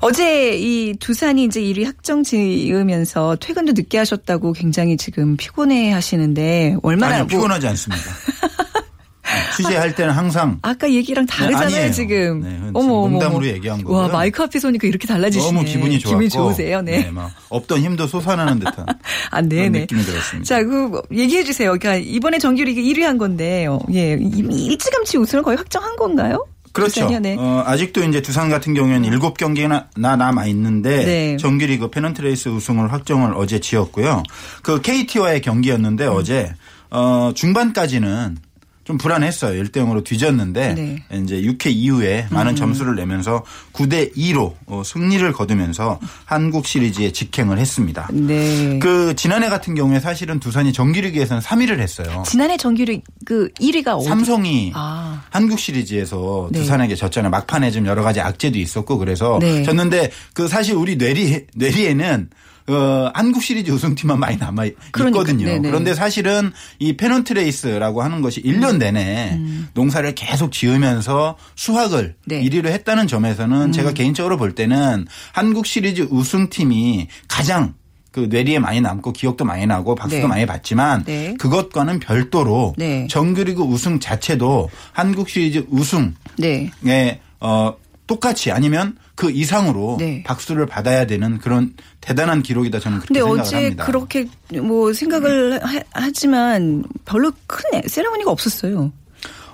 어제 0.01 0.57
이 0.57 0.95
두산이 0.97 1.45
이제 1.45 1.61
1위 1.61 1.87
확정 1.87 2.23
지으면서 2.23 3.37
퇴근도 3.41 3.73
늦게 3.73 3.99
하셨다고 3.99 4.53
굉장히 4.53 4.97
지금 4.97 5.37
피곤해 5.37 5.91
하시는데 5.91 6.77
얼마나 6.85 7.15
아니요, 7.15 7.25
뭐 7.25 7.29
피곤하지 7.29 7.67
않습니다. 7.67 8.05
취재할 9.57 9.95
때는 9.95 10.13
항상 10.13 10.59
아까 10.63 10.91
얘기랑 10.91 11.27
다르잖아요, 11.27 11.69
네, 11.69 11.75
아니에요. 11.77 11.93
지금. 11.93 12.41
네, 12.43 12.61
어머. 12.75 13.09
농담으로 13.09 13.47
얘기한 13.47 13.83
거고요. 13.83 13.97
와, 13.99 14.09
마이크 14.09 14.43
앞에 14.43 14.59
서니까 14.59 14.87
이렇게 14.87 15.07
달라지시네. 15.07 15.53
너무 15.53 15.65
기분이 15.65 15.99
좋았고 15.99 16.19
기분이 16.19 16.29
좋으세요, 16.29 16.83
네. 16.83 17.11
막 17.11 17.31
없던 17.49 17.81
힘도 17.81 18.07
솟아나는 18.07 18.59
듯한 18.61 18.85
아, 19.31 19.37
그런 19.41 19.49
네네. 19.49 19.81
느낌이 19.81 20.03
들었습니다. 20.03 20.47
자, 20.47 20.63
그, 20.63 21.01
얘기해 21.13 21.45
주세요. 21.45 21.77
그러니까 21.79 21.97
이번에 21.97 22.39
정규리그 22.39 22.81
1위 22.81 23.01
한 23.03 23.19
건데, 23.19 23.67
어, 23.67 23.81
예, 23.93 24.19
이- 24.21 24.67
일찌감치 24.67 25.19
우승을 25.19 25.43
거의 25.43 25.57
확정한 25.57 25.97
건가요? 25.97 26.47
그렇죠. 26.73 27.09
네. 27.21 27.37
어, 27.39 27.63
아직도 27.67 28.03
이제 28.03 28.21
두산 28.21 28.49
같은 28.49 28.75
경우에는 28.75 29.09
7경기나 29.09 29.87
남아 29.97 30.47
있는데 30.47 31.05
네. 31.05 31.37
정규리그 31.37 31.89
페넌트레이스 31.91 32.49
우승을 32.49 32.93
확정을 32.93 33.33
어제 33.37 33.61
지었고요. 33.61 34.25
그 34.63 34.81
KT와의 34.83 35.41
경기였는데 35.41 36.07
음. 36.09 36.13
어제 36.17 36.53
어, 36.91 37.31
중반까지는 37.33 38.39
좀 38.85 38.99
불안했어요. 38.99 39.63
1대 39.65 39.79
0으로 39.79 40.05
뒤졌는데 40.05 40.75
네. 40.75 41.23
이제 41.23 41.41
6회 41.41 41.73
이후에 41.75 42.27
많은 42.31 42.53
음. 42.53 42.57
점수를 42.57 42.95
내면서 42.95 43.43
9대 43.73 44.15
2로 44.15 44.55
어, 44.67 44.83
승리를 44.85 45.33
거두면서 45.33 45.99
한국 46.27 46.67
시리즈에 46.67 47.11
직행을 47.11 47.59
했습니다. 47.59 48.09
네. 48.13 48.79
그 48.81 49.15
지난해 49.17 49.49
같은 49.49 49.75
경우에 49.75 50.01
사실은 50.01 50.39
두산이 50.39 50.75
정규리그에서는 50.75 51.41
3위를 51.43 51.79
했어요. 51.81 52.23
지난해 52.27 52.59
정규리그 52.59 53.49
1위가 53.59 53.97
어디? 53.97 54.07
삼성이 54.07 54.73
아. 54.75 55.23
한국 55.31 55.59
시리즈에서 55.59 56.49
네. 56.53 56.61
두산에게 56.61 56.95
졌잖아요. 56.95 57.31
막판에 57.31 57.71
좀 57.71 57.87
여러 57.87 58.03
가지 58.03 58.21
악재도 58.21 58.59
있었고 58.59 58.99
그래서 58.99 59.39
네. 59.41 59.63
졌는데 59.63 60.11
그 60.35 60.47
사실 60.47 60.75
우리 60.75 60.97
뇌리 60.97 61.47
뇌리에는 61.55 62.29
어, 62.67 63.11
한국 63.15 63.43
시리즈 63.43 63.71
우승팀만 63.71 64.19
많이 64.19 64.37
남아 64.39 64.65
그러니까, 64.91 65.21
있거든요. 65.21 65.47
네네. 65.47 65.69
그런데 65.69 65.95
사실은 65.95 66.53
이 66.79 66.97
페넌트 66.97 67.35
레이스라고 67.35 68.03
하는 68.03 68.23
것이 68.23 68.43
1년 68.43 68.79
내내 68.79 69.39
농사를 69.75 70.15
계속 70.15 70.53
지으면서 70.53 71.37
수확을 71.57 72.15
음. 72.19 72.25
네. 72.25 72.41
음. 72.41 72.45
1위로 72.45 72.69
했다는 72.69 73.07
점에서는 73.07 73.73
제가 73.73 73.93
개인적으로 73.93 74.39
볼 74.39 74.55
때는 74.55 75.07
한국 75.33 75.67
시리즈 75.67 76.09
우승팀이 76.11 77.09
가장 77.29 77.75
그 78.15 78.29
뇌리에 78.31 78.61
많이 78.61 78.81
남고 78.81 79.13
기억도 79.13 79.45
많이 79.45 79.67
나고 79.67 79.97
박수도 79.97 80.23
네. 80.23 80.29
많이 80.29 80.47
받지만 80.47 81.05
네. 81.05 81.35
그것과는 81.39 81.99
별도로 81.99 82.73
네. 82.79 83.09
정규리그 83.11 83.63
우승 83.63 83.99
자체도 83.99 84.71
한국 84.93 85.29
시리즈 85.29 85.67
우승에 85.69 86.15
네. 86.39 87.21
어 87.41 87.75
똑같이 88.07 88.53
아니면 88.53 88.97
그 89.15 89.31
이상으로 89.31 89.97
네. 89.99 90.23
박수를 90.25 90.67
받아야 90.67 91.07
되는 91.07 91.39
그런 91.39 91.75
대단한 92.05 92.43
기록이다 92.43 92.79
저는 92.81 92.99
그렇게 93.01 93.09
근데 93.09 93.21
생각을 93.21 93.41
어제 93.41 93.57
합니다. 93.57 93.85
그렇게 93.87 94.27
뭐 94.61 94.93
생각을 94.93 95.61
하, 95.93 96.11
지만 96.11 96.85
별로 97.07 97.33
큰 97.47 97.81
세레머니가 97.89 98.31
없었어요. 98.31 98.93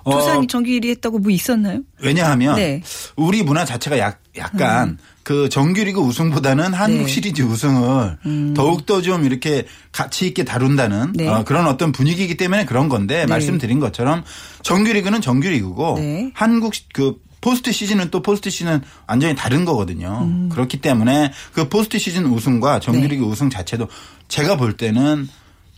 어, 0.03 0.11
두산이 0.19 0.47
정규 0.49 0.71
1위 0.71 0.89
했다고 0.89 1.19
뭐 1.21 1.31
있었나요? 1.31 1.81
왜냐하면 2.01 2.57
네. 2.57 2.83
우리 3.17 3.43
문화 3.43 3.65
자체가 3.65 3.99
약, 3.99 4.21
약간 4.37 4.99
그 5.23 5.49
정규리그 5.49 6.01
우승보다는 6.01 6.73
한국 6.73 7.03
네. 7.03 7.07
시리즈 7.07 7.43
우승을 7.43 8.17
더욱더 8.57 9.03
좀 9.03 9.25
이렇게 9.25 9.67
가치 9.93 10.27
있게 10.27 10.45
다룬다는 10.45 11.13
네. 11.15 11.29
어, 11.29 11.45
그런 11.45 11.67
어떤 11.67 11.93
분위기이기 11.93 12.37
때문에 12.37 12.65
그런 12.65 12.89
건데 12.89 13.27
말씀드린 13.27 13.79
것처럼 13.79 14.25
정규리그는 14.63 15.21
정규리그고 15.21 15.97
네. 15.99 16.31
한국 16.35 16.75
시- 16.75 16.89
그 16.93 17.17
포스트 17.41 17.73
시즌은 17.73 18.11
또 18.11 18.23
포스트 18.23 18.51
시즌은 18.51 18.83
완전히 19.07 19.35
다른 19.35 19.65
거거든요. 19.65 20.21
음. 20.23 20.49
그렇기 20.51 20.81
때문에 20.81 21.33
그 21.53 21.69
포스트 21.69 21.99
시즌 21.99 22.27
우승과 22.27 22.81
정규리그 22.81 23.23
네. 23.23 23.29
우승 23.29 23.51
자체도 23.51 23.89
제가 24.29 24.57
볼 24.57 24.77
때는 24.77 25.29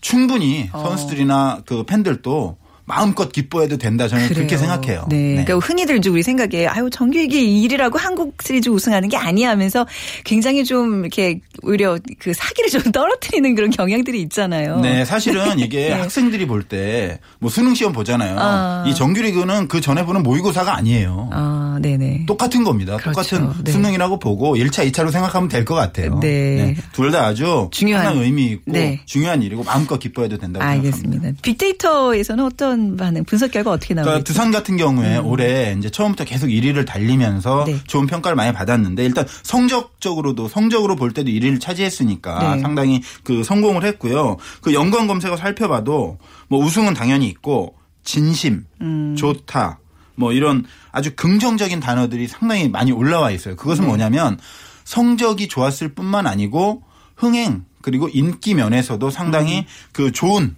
충분히 0.00 0.68
어. 0.72 0.82
선수들이나 0.82 1.62
그 1.64 1.84
팬들도 1.84 2.58
마음껏 2.94 3.32
기뻐해도 3.32 3.78
된다 3.78 4.06
저는 4.06 4.28
그렇게 4.28 4.44
그래요. 4.56 4.58
생각해요. 4.58 5.06
네. 5.08 5.42
그러니까 5.44 5.54
흔히들 5.66 5.96
이제 5.96 6.10
우리 6.10 6.22
생각에 6.22 6.66
아유 6.66 6.90
정규리그 6.90 7.66
1위라고 7.68 7.96
한국 7.98 8.36
시리즈 8.42 8.68
우승하는 8.68 9.08
게 9.08 9.16
아니야 9.16 9.48
하면서 9.50 9.86
굉장히 10.24 10.64
좀 10.64 11.00
이렇게 11.00 11.40
오히려 11.62 11.98
그 12.18 12.34
사기를 12.34 12.68
좀 12.70 12.82
떨어뜨리는 12.92 13.54
그런 13.54 13.70
경향들이 13.70 14.20
있잖아요. 14.22 14.80
네, 14.80 15.04
사실은 15.06 15.58
이게 15.58 15.88
네. 15.88 15.92
학생들이 15.92 16.46
볼 16.46 16.62
때 16.68 17.18
뭐 17.38 17.50
수능 17.50 17.74
시험 17.74 17.92
보잖아요. 17.92 18.36
아. 18.38 18.84
이 18.86 18.94
정규리그는 18.94 19.66
그 19.68 19.80
전에 19.80 20.04
보는 20.04 20.22
모의고사가 20.22 20.76
아니에요. 20.76 21.28
아, 21.32 21.78
네네. 21.82 22.26
똑같은 22.26 22.62
겁니다. 22.62 22.96
그렇죠. 22.98 23.36
똑같은 23.38 23.64
네. 23.64 23.72
수능이라고 23.72 24.18
보고 24.18 24.54
1차, 24.56 24.88
2차로 24.90 25.10
생각하면 25.10 25.48
될 25.48 25.64
것 25.64 25.74
같아요. 25.74 26.18
네. 26.20 26.76
둘 26.92 27.10
다 27.10 27.26
아주 27.26 27.68
중요한. 27.72 28.16
의미 28.16 28.46
있고 28.52 28.72
네. 28.72 29.00
중요한 29.06 29.42
일이고 29.42 29.62
마음껏 29.64 29.98
기뻐해도 29.98 30.38
된다고 30.38 30.62
생각합니다. 30.64 30.96
알겠습니다. 30.96 31.40
빅데이터에서는 31.42 32.44
어떤 32.44 32.81
반응, 32.96 33.24
분석 33.24 33.50
결과 33.50 33.72
어떻게 33.72 33.94
나오고 33.94 34.06
그러니까? 34.06 34.24
두산 34.24 34.50
같은 34.50 34.76
경우에 34.76 35.16
올해 35.18 35.74
이제 35.78 35.90
처음부터 35.90 36.24
계속 36.24 36.46
1위를 36.48 36.86
달리면서 36.86 37.64
네. 37.66 37.80
좋은 37.86 38.06
평가를 38.06 38.36
많이 38.36 38.52
받았는데 38.52 39.04
일단 39.04 39.26
성적적으로도 39.42 40.48
성적으로 40.48 40.96
볼 40.96 41.12
때도 41.12 41.30
1위를 41.30 41.60
차지했으니까 41.60 42.56
네. 42.56 42.62
상당히 42.62 43.02
그 43.24 43.42
성공을 43.42 43.84
했고요. 43.84 44.36
그 44.60 44.74
연관 44.74 45.06
검색어 45.06 45.36
살펴봐도 45.36 46.18
뭐 46.48 46.64
우승은 46.64 46.94
당연히 46.94 47.28
있고 47.28 47.74
진심, 48.04 48.64
음. 48.80 49.14
좋다, 49.16 49.78
뭐 50.14 50.32
이런 50.32 50.64
아주 50.90 51.14
긍정적인 51.14 51.80
단어들이 51.80 52.28
상당히 52.28 52.68
많이 52.68 52.92
올라와 52.92 53.30
있어요. 53.30 53.54
네. 53.54 53.56
그것은 53.56 53.86
뭐냐면 53.86 54.38
성적이 54.84 55.48
좋았을 55.48 55.94
뿐만 55.94 56.26
아니고 56.26 56.82
흥행 57.16 57.64
그리고 57.82 58.08
인기 58.08 58.54
면에서도 58.54 59.10
상당히 59.10 59.66
그 59.92 60.12
좋은 60.12 60.56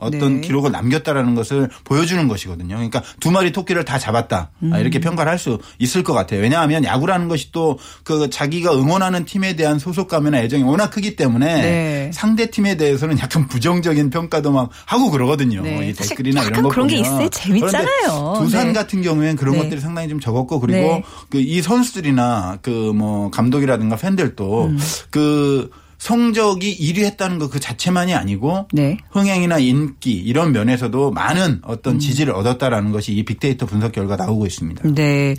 어떤 0.00 0.22
음. 0.22 0.40
네. 0.40 0.46
기록을 0.46 0.72
남겼다라는 0.72 1.34
것을 1.34 1.68
보여주는 1.84 2.26
것이거든요. 2.26 2.74
그러니까 2.76 3.02
두 3.20 3.30
마리 3.30 3.52
토끼를 3.52 3.84
다 3.84 3.98
잡았다. 3.98 4.50
아, 4.72 4.78
이렇게 4.78 4.98
음. 4.98 5.00
평가를 5.00 5.30
할 5.30 5.38
수 5.38 5.58
있을 5.78 6.02
것 6.02 6.12
같아요. 6.12 6.40
왜냐하면 6.40 6.84
야구라는 6.84 7.28
것이 7.28 7.52
또 7.52 7.78
그 8.04 8.28
자기가 8.30 8.74
응원하는 8.76 9.24
팀에 9.24 9.54
대한 9.56 9.78
소속감이나 9.78 10.38
애정이 10.40 10.62
워낙 10.62 10.90
크기 10.90 11.16
때문에 11.16 11.46
네. 11.62 12.10
상대 12.12 12.50
팀에 12.50 12.76
대해서는 12.76 13.18
약간 13.18 13.46
부정적인 13.46 14.10
평가도 14.10 14.50
막 14.52 14.70
하고 14.86 15.10
그러거든요. 15.10 15.62
네. 15.62 15.88
이 15.90 15.92
댓글이나 15.92 16.42
이런 16.44 16.62
거 16.62 16.68
그런 16.70 16.86
게 16.88 16.96
보면. 16.96 17.10
있어요. 17.10 17.28
재밌잖아요. 17.30 18.34
두산 18.38 18.68
네. 18.68 18.72
같은 18.72 19.02
경우에는 19.02 19.36
그런 19.36 19.54
네. 19.54 19.62
것들이 19.62 19.80
상당히 19.80 20.08
좀 20.08 20.20
적었고 20.20 20.60
그리고 20.60 20.78
네. 20.78 21.04
그이 21.30 21.62
선수들이나 21.62 22.58
그 22.62 22.90
뭐 22.90 23.30
감독이라든가 23.30 23.96
팬들도 23.96 24.64
음. 24.66 24.78
그 25.10 25.70
성적이 26.00 26.76
1위 26.78 27.04
했다는 27.04 27.38
것 27.38 27.50
그 27.50 27.58
자체만이 27.60 28.14
아니고 28.14 28.68
네. 28.72 28.96
흥행이나 29.10 29.58
인기 29.58 30.12
이런 30.12 30.52
면에서도 30.52 31.10
많은 31.10 31.60
어떤 31.64 31.94
음. 31.94 31.98
지지를 31.98 32.32
얻었다라는 32.34 32.90
것이 32.92 33.12
이 33.12 33.24
빅데이터 33.24 33.66
분석 33.66 33.92
결과 33.92 34.16
나오고 34.16 34.46
있습니다. 34.46 34.88
네. 34.94 35.34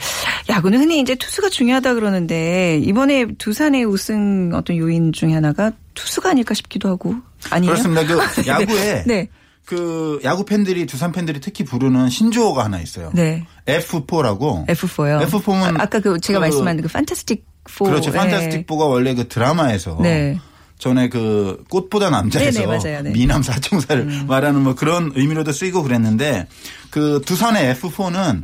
야구는 0.49 0.79
흔히 0.79 0.99
이제 0.99 1.15
투수가 1.15 1.49
중요하다 1.49 1.93
그러는데 1.95 2.79
이번에 2.83 3.27
두산의 3.37 3.85
우승 3.85 4.51
어떤 4.53 4.75
요인 4.77 5.13
중에 5.13 5.33
하나가 5.33 5.71
투수가 5.95 6.29
아닐까 6.29 6.53
싶기도 6.53 6.89
하고 6.89 7.15
아니에요? 7.49 7.73
그렇습니다. 7.73 8.05
그 8.05 8.19
야구에 8.47 9.03
네. 9.07 9.27
그 9.65 10.19
야구 10.25 10.43
팬들이 10.45 10.85
두산 10.85 11.11
팬들이 11.11 11.39
특히 11.39 11.63
부르는 11.63 12.09
신조어가 12.09 12.65
하나 12.65 12.79
있어요. 12.81 13.11
네. 13.15 13.45
F4라고. 13.65 14.67
F4요. 14.67 15.25
F4는 15.27 15.79
아 15.79 15.85
까 15.87 15.99
그 16.01 16.19
제가 16.19 16.39
그 16.39 16.45
말씀한 16.45 16.81
그 16.81 16.87
판타스틱 16.89 17.45
4. 17.69 17.85
그렇죠. 17.85 18.11
네. 18.11 18.17
판타스틱 18.17 18.67
4가 18.67 18.89
원래 18.89 19.13
그 19.15 19.27
드라마에서 19.27 19.97
네. 20.01 20.37
전에 20.81 21.09
그 21.09 21.63
꽃보다 21.69 22.09
남자에서 22.09 22.61
네네, 22.61 22.65
맞아요. 22.65 23.01
네. 23.03 23.11
미남 23.11 23.43
사총사를 23.43 24.01
음. 24.01 24.25
말하는 24.27 24.63
뭐 24.63 24.73
그런 24.73 25.11
의미로도 25.15 25.51
쓰이고 25.51 25.83
그랬는데 25.83 26.47
그 26.89 27.21
두산의 27.23 27.75
F4는 27.75 28.43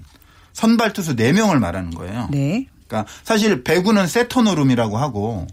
선발 0.53 0.93
투수 0.93 1.15
4명을 1.15 1.57
말하는 1.57 1.89
거예요. 1.89 2.29
네. 2.31 2.67
그러니까 2.87 3.11
사실 3.23 3.63
배구는 3.63 4.05
세터 4.05 4.43
노름이라고 4.43 4.99
하고 4.99 5.47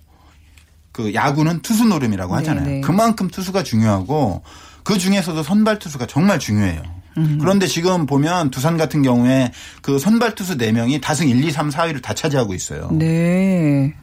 그 0.92 1.14
야구는 1.14 1.62
투수 1.62 1.87
노름이라고 1.87 2.37
하잖아요. 2.37 2.64
네네. 2.66 2.81
그만큼 2.83 3.29
투수가 3.29 3.62
중요하고 3.62 4.42
그 4.83 4.99
중에서도 4.99 5.42
선발 5.42 5.79
투수가 5.79 6.05
정말 6.05 6.38
중요해요. 6.38 6.83
음. 7.16 7.38
그런데 7.40 7.66
지금 7.66 8.05
보면 8.05 8.51
두산 8.51 8.77
같은 8.77 9.01
경우에 9.01 9.53
그 9.81 9.99
선발 9.99 10.35
투수 10.35 10.59
4명이 10.59 11.01
다승 11.01 11.29
1, 11.29 11.42
2, 11.42 11.51
3, 11.51 11.70
4위를 11.70 12.03
다 12.03 12.12
차지하고 12.12 12.53
있어요. 12.53 12.90
네. 12.92 13.94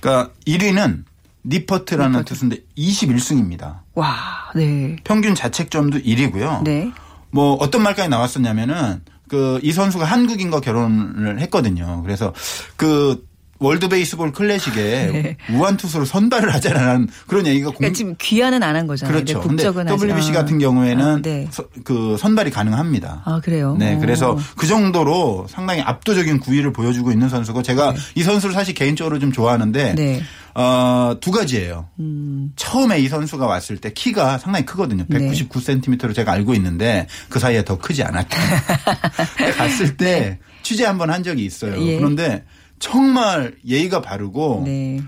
그러니까 0.00 0.32
1위는 0.46 1.04
니퍼트라는 1.46 2.24
투수인데 2.24 2.58
21승입니다. 2.76 3.80
와, 3.94 4.16
네. 4.54 4.96
평균 5.04 5.34
자책점도 5.34 5.98
1위고요. 6.00 6.62
네. 6.64 6.90
뭐 7.30 7.54
어떤 7.54 7.82
말까지 7.82 8.08
나왔었냐면은 8.08 9.02
그 9.28 9.58
이 9.62 9.72
선수가 9.72 10.04
한국인과 10.04 10.60
결혼을 10.60 11.40
했거든요. 11.40 12.02
그래서 12.04 12.32
그 12.76 13.26
월드 13.58 13.88
베이스볼 13.88 14.32
클래식에 14.32 14.76
네. 15.12 15.36
우완 15.56 15.78
투수로 15.78 16.04
선발을 16.04 16.52
하자라는 16.54 17.08
그런 17.26 17.46
얘기가 17.46 17.70
공 17.70 17.78
그러니까 17.78 17.96
지금 17.96 18.14
귀화는 18.20 18.62
안 18.62 18.76
한 18.76 18.86
거잖아요. 18.86 19.14
그렇죠. 19.14 19.40
네, 19.40 19.48
근데 19.48 19.66
아직- 19.66 20.04
WBC 20.10 20.30
아. 20.30 20.34
같은 20.34 20.58
경우에는 20.58 21.04
아, 21.04 21.20
네. 21.22 21.48
서- 21.50 21.64
그 21.82 22.16
선발이 22.18 22.50
가능합니다. 22.50 23.22
아, 23.24 23.40
그래요? 23.42 23.74
네, 23.78 23.94
어. 23.96 23.98
그래서 23.98 24.38
그 24.56 24.66
정도로 24.66 25.46
상당히 25.48 25.80
압도적인 25.80 26.38
구위를 26.40 26.72
보여주고 26.74 27.10
있는 27.10 27.28
선수고 27.30 27.62
제가 27.62 27.94
이 28.14 28.22
선수를 28.22 28.54
사실 28.54 28.74
개인적으로 28.74 29.18
좀 29.18 29.32
좋아하는데 29.32 29.94
네. 29.94 30.22
어, 30.58 31.14
두 31.20 31.30
가지예요. 31.32 31.86
음. 32.00 32.52
처음에 32.56 32.98
이 33.00 33.08
선수가 33.08 33.46
왔을 33.46 33.76
때 33.76 33.92
키가 33.92 34.38
상당히 34.38 34.64
크거든요. 34.64 35.04
네. 35.06 35.18
199cm로 35.18 36.14
제가 36.14 36.32
알고 36.32 36.54
있는데 36.54 37.06
그 37.28 37.38
사이에 37.38 37.62
더 37.64 37.76
크지 37.76 38.02
않았다. 38.02 38.36
갔을 39.58 39.96
때 39.98 40.38
취재 40.62 40.84
한 40.86 40.96
번 40.98 41.10
한 41.10 41.22
적이 41.22 41.44
있어요. 41.44 41.80
예. 41.86 41.96
그런데 41.98 42.44
정말 42.78 43.54
예의가 43.66 44.00
바르고 44.00 44.62
네. 44.64 45.02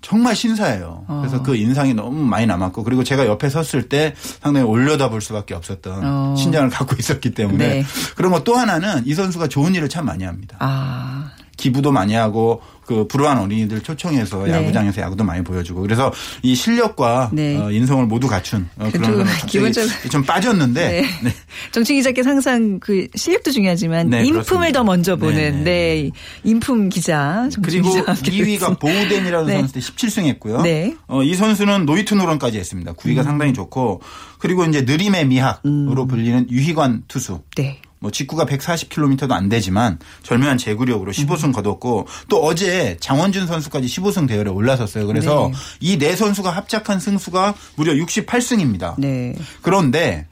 정말 0.00 0.34
신사예요. 0.34 1.04
어. 1.08 1.18
그래서 1.20 1.42
그 1.42 1.54
인상이 1.56 1.92
너무 1.92 2.24
많이 2.24 2.46
남았고 2.46 2.82
그리고 2.84 3.04
제가 3.04 3.26
옆에 3.26 3.48
섰을 3.50 3.88
때 3.88 4.14
상당히 4.40 4.64
올려다 4.66 5.10
볼 5.10 5.20
수밖에 5.20 5.54
없었던 5.54 6.00
어. 6.04 6.34
신장을 6.36 6.70
갖고 6.70 6.96
있었기 6.98 7.32
때문에 7.32 7.68
네. 7.68 7.84
그런 8.16 8.32
거또 8.32 8.56
하나는 8.56 9.06
이 9.06 9.12
선수가 9.14 9.48
좋은 9.48 9.74
일을 9.74 9.88
참 9.90 10.06
많이 10.06 10.24
합니다. 10.24 10.56
아. 10.60 11.32
기부도 11.58 11.92
많이 11.92 12.14
하고 12.14 12.62
그 12.86 13.06
불우한 13.06 13.36
어린이들 13.36 13.82
초청해서 13.82 14.44
네. 14.44 14.52
야구장에서 14.52 15.02
야구도 15.02 15.22
많이 15.22 15.44
보여주고 15.44 15.82
그래서 15.82 16.10
이 16.42 16.54
실력과 16.54 17.28
네. 17.34 17.58
어, 17.58 17.70
인성을 17.70 18.06
모두 18.06 18.28
갖춘 18.28 18.66
어, 18.78 18.88
그런 18.90 19.24
갑자기 19.26 19.58
기본적으로- 19.58 20.08
좀 20.10 20.22
빠졌는데 20.24 20.88
네. 20.88 21.02
네. 21.22 21.34
정치 21.70 21.92
기자께서 21.94 22.30
항상 22.30 22.78
그 22.80 23.06
실력도 23.14 23.50
중요하지만 23.50 24.08
네, 24.08 24.20
인품을 24.20 24.42
그렇습니다. 24.44 24.78
더 24.78 24.84
먼저 24.84 25.16
보는 25.16 25.36
네, 25.36 25.50
네, 25.50 25.62
네. 25.64 26.10
인품 26.44 26.88
기자 26.88 27.46
그리고 27.62 27.90
함께 27.90 28.30
2위가 28.30 28.46
했습니다. 28.46 28.78
보우덴이라는 28.78 29.46
네. 29.46 29.58
선수 29.58 29.74
때 29.74 29.80
17승 29.80 30.24
했고요. 30.24 30.62
네. 30.62 30.94
어, 31.08 31.22
이 31.22 31.34
선수는 31.34 31.84
노히트 31.84 32.14
노런까지 32.14 32.56
했습니다. 32.58 32.92
구위가 32.92 33.22
상당히 33.22 33.52
좋고 33.52 34.00
그리고 34.38 34.64
이제 34.64 34.80
느림의 34.82 35.26
미학으로 35.26 36.06
불리는 36.06 36.48
유희관 36.50 37.02
투수. 37.08 37.40
네. 37.56 37.80
뭐 38.00 38.10
직구가 38.10 38.46
140km도 38.46 39.30
안 39.32 39.48
되지만 39.48 39.98
절묘한 40.22 40.58
제구력으로 40.58 41.12
15승 41.12 41.52
거뒀고 41.52 42.06
또 42.28 42.44
어제 42.44 42.96
장원준 43.00 43.46
선수까지 43.46 43.86
15승 43.86 44.28
대열에 44.28 44.50
올라섰어요. 44.50 45.06
그래서 45.06 45.50
네. 45.52 45.58
이 45.80 45.92
네 45.92 46.16
선수가 46.16 46.50
합작한 46.50 47.00
승수가 47.00 47.54
무려 47.76 47.92
68승입니다. 47.94 48.94
네. 48.98 49.34
그런데 49.62 50.26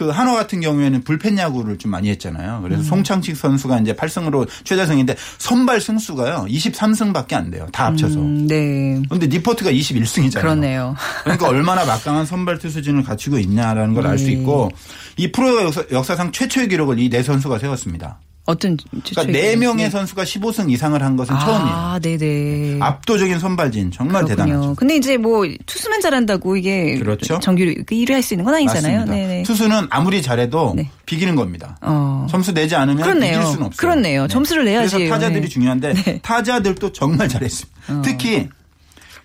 그 0.00 0.08
한화 0.08 0.32
같은 0.32 0.62
경우에는 0.62 1.02
불펜 1.02 1.36
야구를 1.36 1.76
좀 1.76 1.90
많이 1.90 2.08
했잖아요. 2.08 2.60
그래서 2.62 2.82
송창식 2.84 3.36
선수가 3.36 3.80
이제 3.80 3.92
8승으로 3.92 4.48
최다승인데 4.64 5.14
선발 5.36 5.82
승수가요 5.82 6.46
23승밖에 6.48 7.34
안 7.34 7.50
돼요. 7.50 7.66
다 7.70 7.84
합쳐서. 7.84 8.18
음, 8.18 8.46
네. 8.46 9.02
그런데 9.10 9.26
니퍼트가 9.26 9.70
21승이잖아요. 9.70 10.40
그렇네요. 10.40 10.96
그러니까 11.22 11.48
얼마나 11.48 11.84
막강한 11.84 12.24
선발 12.24 12.60
투수진을 12.60 13.02
갖추고 13.02 13.38
있냐라는 13.40 13.92
걸 13.92 14.06
알수 14.06 14.24
네. 14.24 14.32
있고 14.32 14.70
이 15.18 15.30
프로 15.30 15.70
역사, 15.92 16.16
상 16.16 16.32
최초의 16.32 16.68
기록을 16.68 16.98
이 16.98 17.10
네 17.10 17.22
선수가 17.22 17.58
세웠습니다. 17.58 18.20
어떤 18.46 18.76
그러니까 19.14 19.24
네 19.26 19.54
명의 19.54 19.90
선수가 19.90 20.24
15승 20.24 20.70
이상을 20.72 21.00
한 21.00 21.16
것은 21.16 21.38
처음이에요. 21.38 21.76
아, 21.76 21.98
네네. 22.02 22.78
압도적인 22.80 23.38
선발진 23.38 23.90
정말 23.92 24.24
그렇군요. 24.24 24.46
대단하죠. 24.46 24.74
근데 24.74 24.96
이제 24.96 25.16
뭐 25.18 25.46
투수만 25.66 26.00
잘한다고 26.00 26.56
이게 26.56 26.98
그렇죠. 26.98 27.38
정규 27.38 27.62
1위 27.64 28.10
할 28.12 28.22
수 28.22 28.34
있는 28.34 28.44
건 28.44 28.54
아니잖아요. 28.54 29.04
네네. 29.04 29.42
투수는 29.44 29.86
아무리 29.90 30.20
잘해도 30.22 30.72
네. 30.74 30.90
비기는 31.06 31.36
겁니다. 31.36 31.76
어. 31.82 32.26
점수 32.30 32.52
내지 32.52 32.74
않으면 32.74 33.02
그렇네요. 33.02 33.38
이길 33.38 33.46
수는 33.46 33.66
없어요. 33.66 33.76
그렇네요. 33.76 34.26
점수를 34.26 34.64
내야지. 34.64 34.96
그래서 34.96 35.12
타자들이 35.14 35.42
네. 35.42 35.48
중요한데 35.48 35.92
네. 35.94 36.10
어. 36.16 36.18
타자들도 36.22 36.92
정말 36.92 37.28
잘했습니다. 37.28 38.02
특히 38.02 38.48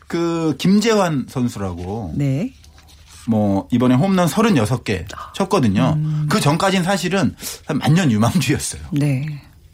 그 0.07 0.55
김재환 0.59 1.25
선수라고 1.29 2.13
네. 2.15 2.51
뭐 3.27 3.67
이번에 3.71 3.95
홈런 3.95 4.27
36개 4.27 5.05
쳤거든요. 5.33 5.93
음. 5.97 6.27
그 6.29 6.39
전까지는 6.39 6.83
사실은 6.83 7.35
한 7.65 7.77
만년 7.77 8.11
유망주였어요. 8.11 8.81
네. 8.91 9.25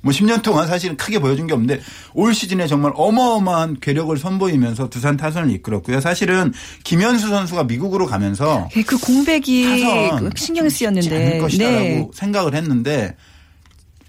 뭐 0.03 0.11
10년 0.11 0.41
동안 0.41 0.67
사실은 0.67 0.97
크게 0.97 1.19
보여준 1.19 1.45
게 1.45 1.53
없는데 1.53 1.79
올 2.15 2.33
시즌에 2.33 2.65
정말 2.65 2.91
어마어마한 2.95 3.77
괴력을 3.81 4.15
선보이면서 4.17 4.89
두산 4.89 5.15
타선을 5.15 5.51
이끌었고요. 5.51 6.01
사실은 6.01 6.53
김현수 6.83 7.29
선수가 7.29 7.65
미국으로 7.65 8.07
가면서 8.07 8.67
예, 8.75 8.81
그 8.81 8.97
공백이 8.97 9.83
타선 9.83 10.31
신경 10.35 10.67
쓰였는데. 10.67 11.37
것이다라고 11.39 11.79
네. 11.83 12.07
생각을 12.13 12.55
했는데 12.55 13.15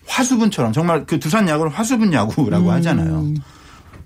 화수분처럼 0.07 0.73
정말 0.73 1.05
그 1.05 1.21
두산 1.21 1.47
야구를 1.49 1.71
화수분 1.71 2.13
야구라고 2.13 2.67
음. 2.67 2.71
하잖아요. 2.71 3.35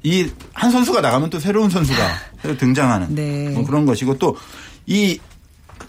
이 0.02 0.28
한 0.56 0.70
선수가 0.70 1.00
나가면 1.02 1.30
또 1.30 1.38
새로운 1.38 1.68
선수가 1.68 1.98
등장하는 2.58 3.14
네. 3.14 3.50
뭐 3.50 3.64
그런 3.64 3.84
것이고 3.86 4.18
또 4.18 4.36
이 4.86 5.18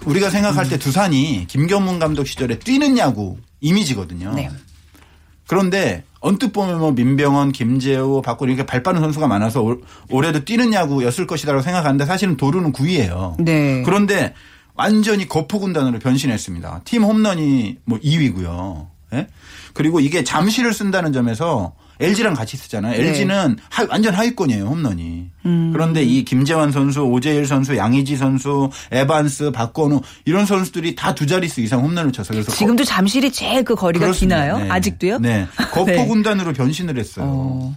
우리가 0.05 0.29
생각할 0.29 0.67
때 0.67 0.77
두산이 0.77 1.45
김경문 1.47 1.99
감독 1.99 2.27
시절에 2.27 2.59
뛰는 2.59 2.97
야구 2.97 3.37
이미지거든요. 3.61 4.33
네. 4.33 4.49
그런데 5.47 6.03
언뜻 6.19 6.51
보면 6.51 6.79
뭐 6.79 6.91
민병헌, 6.91 7.51
김재호, 7.51 8.21
박구리 8.21 8.53
이렇게 8.53 8.65
발 8.65 8.83
빠른 8.83 9.01
선수가 9.01 9.27
많아서 9.27 9.61
올, 9.61 9.81
올해도 10.09 10.43
뛰는 10.43 10.73
야구였을 10.73 11.25
것이라고 11.25 11.61
생각하는데 11.61 12.05
사실은 12.05 12.37
도루는 12.37 12.73
9위예요. 12.73 13.41
네. 13.41 13.81
그런데 13.83 14.33
완전히 14.73 15.27
거포 15.27 15.59
군단으로 15.59 15.99
변신했습니다. 15.99 16.81
팀 16.85 17.03
홈런이 17.03 17.77
뭐 17.85 17.97
2위고요. 17.99 18.87
예? 19.13 19.27
그리고 19.73 19.99
이게 19.99 20.23
잠시를 20.23 20.73
쓴다는 20.73 21.13
점에서 21.13 21.73
LG랑 21.99 22.33
같이 22.33 22.57
쓰잖아요. 22.57 22.93
네. 23.01 23.07
LG는 23.09 23.57
완전 23.89 24.13
하위권이에요, 24.13 24.65
홈런이. 24.65 25.25
음. 25.45 25.69
그런데 25.73 26.03
이 26.03 26.23
김재환 26.25 26.71
선수, 26.71 27.01
오재일 27.01 27.45
선수, 27.45 27.75
양의지 27.77 28.17
선수, 28.17 28.69
에반스, 28.91 29.51
박건우 29.51 30.01
이런 30.25 30.45
선수들이 30.45 30.95
다 30.95 31.13
두 31.17 31.25
자릿수 31.25 31.61
이상 31.61 31.81
홈런을 31.83 32.11
쳐서 32.11 32.33
그래서 32.33 32.51
지금도 32.51 32.83
잠실이 32.83 33.31
제일 33.31 33.63
그 33.63 33.73
거리가 33.75 34.05
그렇습니다. 34.05 34.35
기나요? 34.35 34.57
네. 34.59 34.69
아직도요? 34.69 35.17
네. 35.19 35.47
거포 35.71 35.85
네. 35.91 36.05
군단으로 36.05 36.53
변신을 36.53 36.97
했어요. 36.97 37.25
어. 37.27 37.75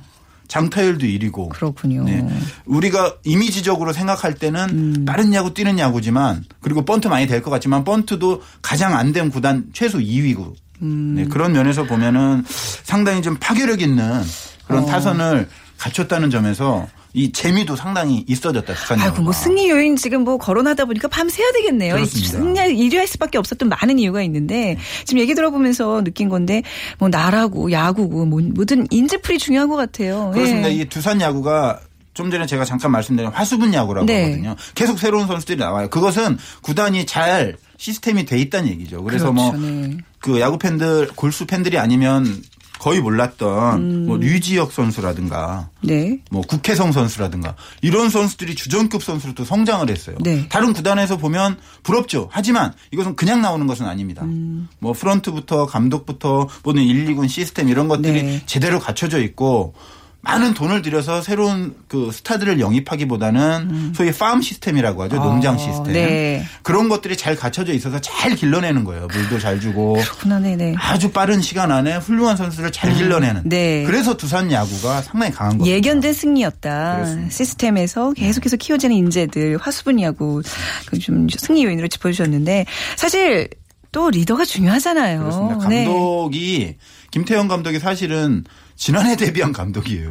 장타율도 0.49 1.07
1위고. 1.07 1.49
그렇군요. 1.51 2.03
네. 2.05 2.27
우리가 2.67 3.15
이미지적으로 3.25 3.93
생각할 3.93 4.35
때는 4.35 4.69
음. 4.71 5.05
다른 5.05 5.33
야구 5.33 5.55
뛰는 5.55 5.79
야구지만 5.79 6.45
그리고 6.61 6.85
번트 6.85 7.07
많이 7.09 7.27
될 7.29 7.41
것 7.41 7.51
같지만 7.51 7.85
번트도 7.85 8.43
가장 8.61 8.97
안 8.97 9.13
된 9.13 9.31
구단 9.31 9.67
최소 9.73 9.99
2위고. 9.99 10.53
음. 10.83 11.15
네. 11.17 11.25
그런 11.27 11.53
면에서 11.53 11.85
보면은 11.85 12.45
상당히 12.83 13.23
좀 13.23 13.37
파괴력 13.39 13.83
있는 13.83 14.23
그런 14.67 14.85
어. 14.85 14.87
타선을 14.87 15.49
갖췄다는 15.79 16.31
점에서 16.31 16.87
이 17.13 17.33
재미도 17.33 17.75
상당히 17.75 18.25
있어졌다. 18.29 18.73
아이고 18.91 19.05
야구가. 19.05 19.23
뭐 19.23 19.33
승리 19.33 19.69
요인 19.69 19.97
지금 19.97 20.23
뭐 20.23 20.39
거론하다 20.39 20.85
보니까 20.85 21.09
밤새야 21.09 21.51
되겠네요. 21.53 21.95
그렇습니다. 21.95 22.39
승리 22.39 22.89
1위할 22.89 23.07
수밖에 23.09 23.37
없었던 23.39 23.69
많은 23.69 23.99
이유가 23.99 24.23
있는데 24.23 24.79
지금 25.05 25.21
얘기 25.21 25.35
들어보면서 25.35 26.05
느낀 26.05 26.29
건데 26.29 26.63
뭐 26.99 27.09
나라고 27.09 27.73
야구고 27.73 28.27
뭐 28.27 28.41
뭐든 28.41 28.87
인재풀이 28.91 29.39
중요한 29.39 29.69
것 29.69 29.77
같아요. 29.77 30.31
그렇습니다. 30.33 30.71
예. 30.71 30.75
이 30.75 30.85
두산 30.85 31.21
야구가 31.21 31.81
좀 32.15 32.31
전에 32.31 32.47
제가 32.47 32.65
잠깐 32.65 32.93
말씀드린 32.93 33.31
화수분 33.31 33.75
야구라고 33.75 34.07
네. 34.07 34.25
하거든요. 34.25 34.55
계속 34.75 34.99
새로운 34.99 35.27
선수들이 35.27 35.59
나와요. 35.59 35.89
그것은 35.89 36.39
구단이 36.63 37.07
잘 37.07 37.57
시스템이 37.77 38.25
돼 38.27 38.39
있다는 38.39 38.69
얘기죠. 38.69 39.03
그래서 39.03 39.33
그렇죠, 39.33 39.57
뭐 39.59 39.69
네. 39.69 39.97
그 40.21 40.41
야구 40.41 40.59
팬들 40.59 41.09
골수 41.15 41.47
팬들이 41.47 41.79
아니면 41.79 42.43
거의 42.81 43.01
몰랐던 43.01 43.79
음. 43.79 44.07
뭐 44.07 44.17
류지혁 44.17 44.73
선수라든가 44.73 45.69
네. 45.83 46.19
뭐 46.31 46.41
국회성 46.41 46.93
선수라든가 46.93 47.55
이런 47.83 48.09
선수들이 48.09 48.55
주전급 48.55 49.03
선수로 49.03 49.35
또 49.35 49.45
성장을 49.45 49.89
했어요. 49.91 50.17
네. 50.21 50.49
다른 50.49 50.73
구단에서 50.73 51.19
보면 51.19 51.59
부럽죠. 51.83 52.29
하지만 52.33 52.73
이것은 52.91 53.17
그냥 53.17 53.43
나오는 53.43 53.67
것은 53.67 53.87
아닙니다. 53.87 54.25
음. 54.25 54.69
뭐 54.79 54.95
프런트부터 54.95 55.67
감독부터 55.67 56.49
모든 56.65 56.83
1, 56.83 57.07
2군 57.15 57.29
시스템 57.29 57.69
이런 57.69 57.87
것들이 57.87 58.23
네. 58.23 58.43
제대로 58.47 58.81
갖춰져 58.81 59.21
있고 59.21 59.75
많은 60.23 60.53
돈을 60.53 60.83
들여서 60.83 61.23
새로운 61.23 61.75
그 61.89 62.11
스타들을 62.13 62.61
영입하기보다는 62.61 63.93
소위 63.95 64.13
팜 64.13 64.43
시스템이라고 64.43 65.05
하죠. 65.05 65.17
농장 65.17 65.55
아, 65.55 65.59
시스템. 65.59 65.93
네. 65.95 66.45
그런 66.63 66.91
것들이 66.91 67.17
잘 67.17 67.37
갖춰져 67.37 67.73
있어서 67.73 68.01
잘 68.01 68.35
길러내는 68.35 68.85
거예요. 68.85 69.09
물도 69.11 69.39
잘 69.39 69.61
주고 69.61 69.95
그렇구나, 69.95 70.39
네네. 70.39 70.75
아주 70.79 71.11
빠른 71.11 71.41
시간 71.41 71.73
안에 71.73 71.97
훌륭한 71.97 72.37
선수를 72.37 72.71
잘 72.71 72.95
길러내는. 72.95 73.43
네. 73.47 73.85
그래서 73.85 74.17
두산 74.17 74.53
야구가 74.53 75.03
상당히 75.03 75.33
강한 75.33 75.57
거죠. 75.57 75.71
예견된 75.71 76.13
승리였다. 76.13 76.97
그렇습니다. 76.97 77.31
시스템에서 77.31 78.13
계속해서 78.13 78.57
키워지는 78.57 78.95
인재들 78.95 79.57
화수분이하고 79.59 80.43
그좀 80.87 81.29
승리 81.31 81.65
요인으로 81.65 81.89
짚어주셨는데 81.89 82.67
사실 82.97 83.49
또 83.93 84.11
리더가 84.11 84.45
중요하잖아요. 84.45 85.19
그렇습니다. 85.21 85.69
네. 85.69 85.85
감독이 85.85 86.77
김태형 87.11 87.49
감독이 87.49 87.79
사실은 87.79 88.45
지난해 88.81 89.15
데뷔한 89.15 89.53
감독이에요. 89.53 90.11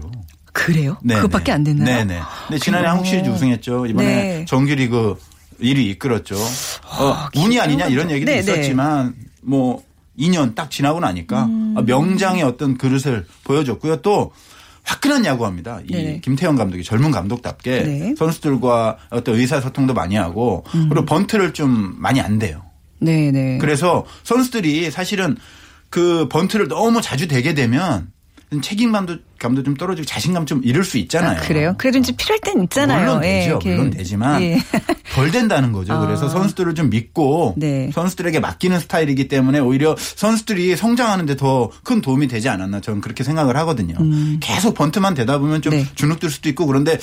그래요? 0.54 0.98
네, 1.04 1.16
그것밖에 1.16 1.46
네. 1.46 1.52
안 1.54 1.64
됐나요? 1.64 1.86
네네. 1.86 2.22
근데 2.48 2.60
지난해 2.60 2.88
어. 2.88 2.92
한국 2.92 3.08
시리즈 3.08 3.28
우승했죠. 3.28 3.88
이번에 3.88 4.06
네. 4.06 4.46
정규리그 4.46 5.18
1위 5.60 5.88
이끌었죠. 5.88 6.36
어, 6.36 7.30
운이 7.36 7.60
아니냐 7.60 7.88
이런 7.88 8.12
얘기도 8.12 8.32
네, 8.32 8.42
네. 8.42 8.52
있었지만 8.52 9.16
뭐 9.42 9.84
2년 10.20 10.54
딱 10.54 10.70
지나고 10.70 11.00
나니까 11.00 11.46
음. 11.46 11.76
명장의 11.84 12.44
어떤 12.44 12.78
그릇을 12.78 13.26
보여줬고요. 13.44 14.04
또 14.04 14.32
화끈한 14.84 15.26
야구합니다. 15.26 15.80
이 15.88 15.92
네네. 15.92 16.22
김태형 16.22 16.56
감독이 16.56 16.84
젊은 16.84 17.10
감독답게 17.10 17.84
네. 17.84 18.02
음. 18.02 18.16
선수들과 18.16 18.98
어떤 19.10 19.34
의사소통도 19.34 19.96
많이 19.96 20.16
하고 20.16 20.64
그리고 20.72 21.06
번트를 21.06 21.54
좀 21.54 21.96
많이 21.98 22.22
안 22.22 22.38
돼요. 22.38 22.62
네네. 23.00 23.58
그래서 23.58 24.06
선수들이 24.24 24.92
사실은 24.92 25.38
그 25.90 26.28
번트를 26.30 26.68
너무 26.68 27.02
자주 27.02 27.28
대게 27.28 27.56
되면 27.56 28.12
책임감도 28.62 29.18
감도 29.40 29.62
좀 29.64 29.76
떨어지고 29.76 30.06
자신감 30.06 30.46
좀 30.46 30.62
잃을 30.64 30.84
수 30.84 30.98
있잖아요. 30.98 31.38
아, 31.40 31.42
그래요? 31.42 31.76
그래도 31.78 32.00
이제 32.00 32.12
필요할 32.16 32.40
땐 32.42 32.64
있잖아요. 32.64 33.00
물론 33.06 33.24
예, 33.24 33.40
되죠. 33.40 33.50
이렇게. 33.52 33.70
물론 33.76 33.90
되지만 33.92 34.42
예. 34.42 34.58
덜 35.14 35.32
된다는 35.32 35.72
거죠. 35.72 35.94
아. 35.94 36.00
그래서 36.00 36.28
선수들을 36.30 36.74
좀 36.76 36.90
믿고 36.90 37.54
네. 37.58 37.92
선수들에게 37.94 38.40
맡기는 38.40 38.80
스타일이기 38.80 39.28
때문에 39.28 39.60
오히려 39.60 39.96
선수들이 39.98 40.76
성장하는데 40.76 41.36
더 41.36 41.70
큰 41.84 42.02
도움이 42.02 42.28
되지 42.28 42.50
않았나 42.50 42.82
저는 42.82 43.02
그렇게 43.02 43.24
생각을 43.24 43.56
하거든요. 43.58 43.96
계속 44.40 44.74
번트만 44.76 45.14
대다 45.14 45.38
보면 45.38 45.62
좀 45.62 45.74
음. 45.74 45.78
네. 45.80 45.86
주눅들 45.96 46.30
수도 46.30 46.50
있고 46.50 46.66
그런데 46.66 46.98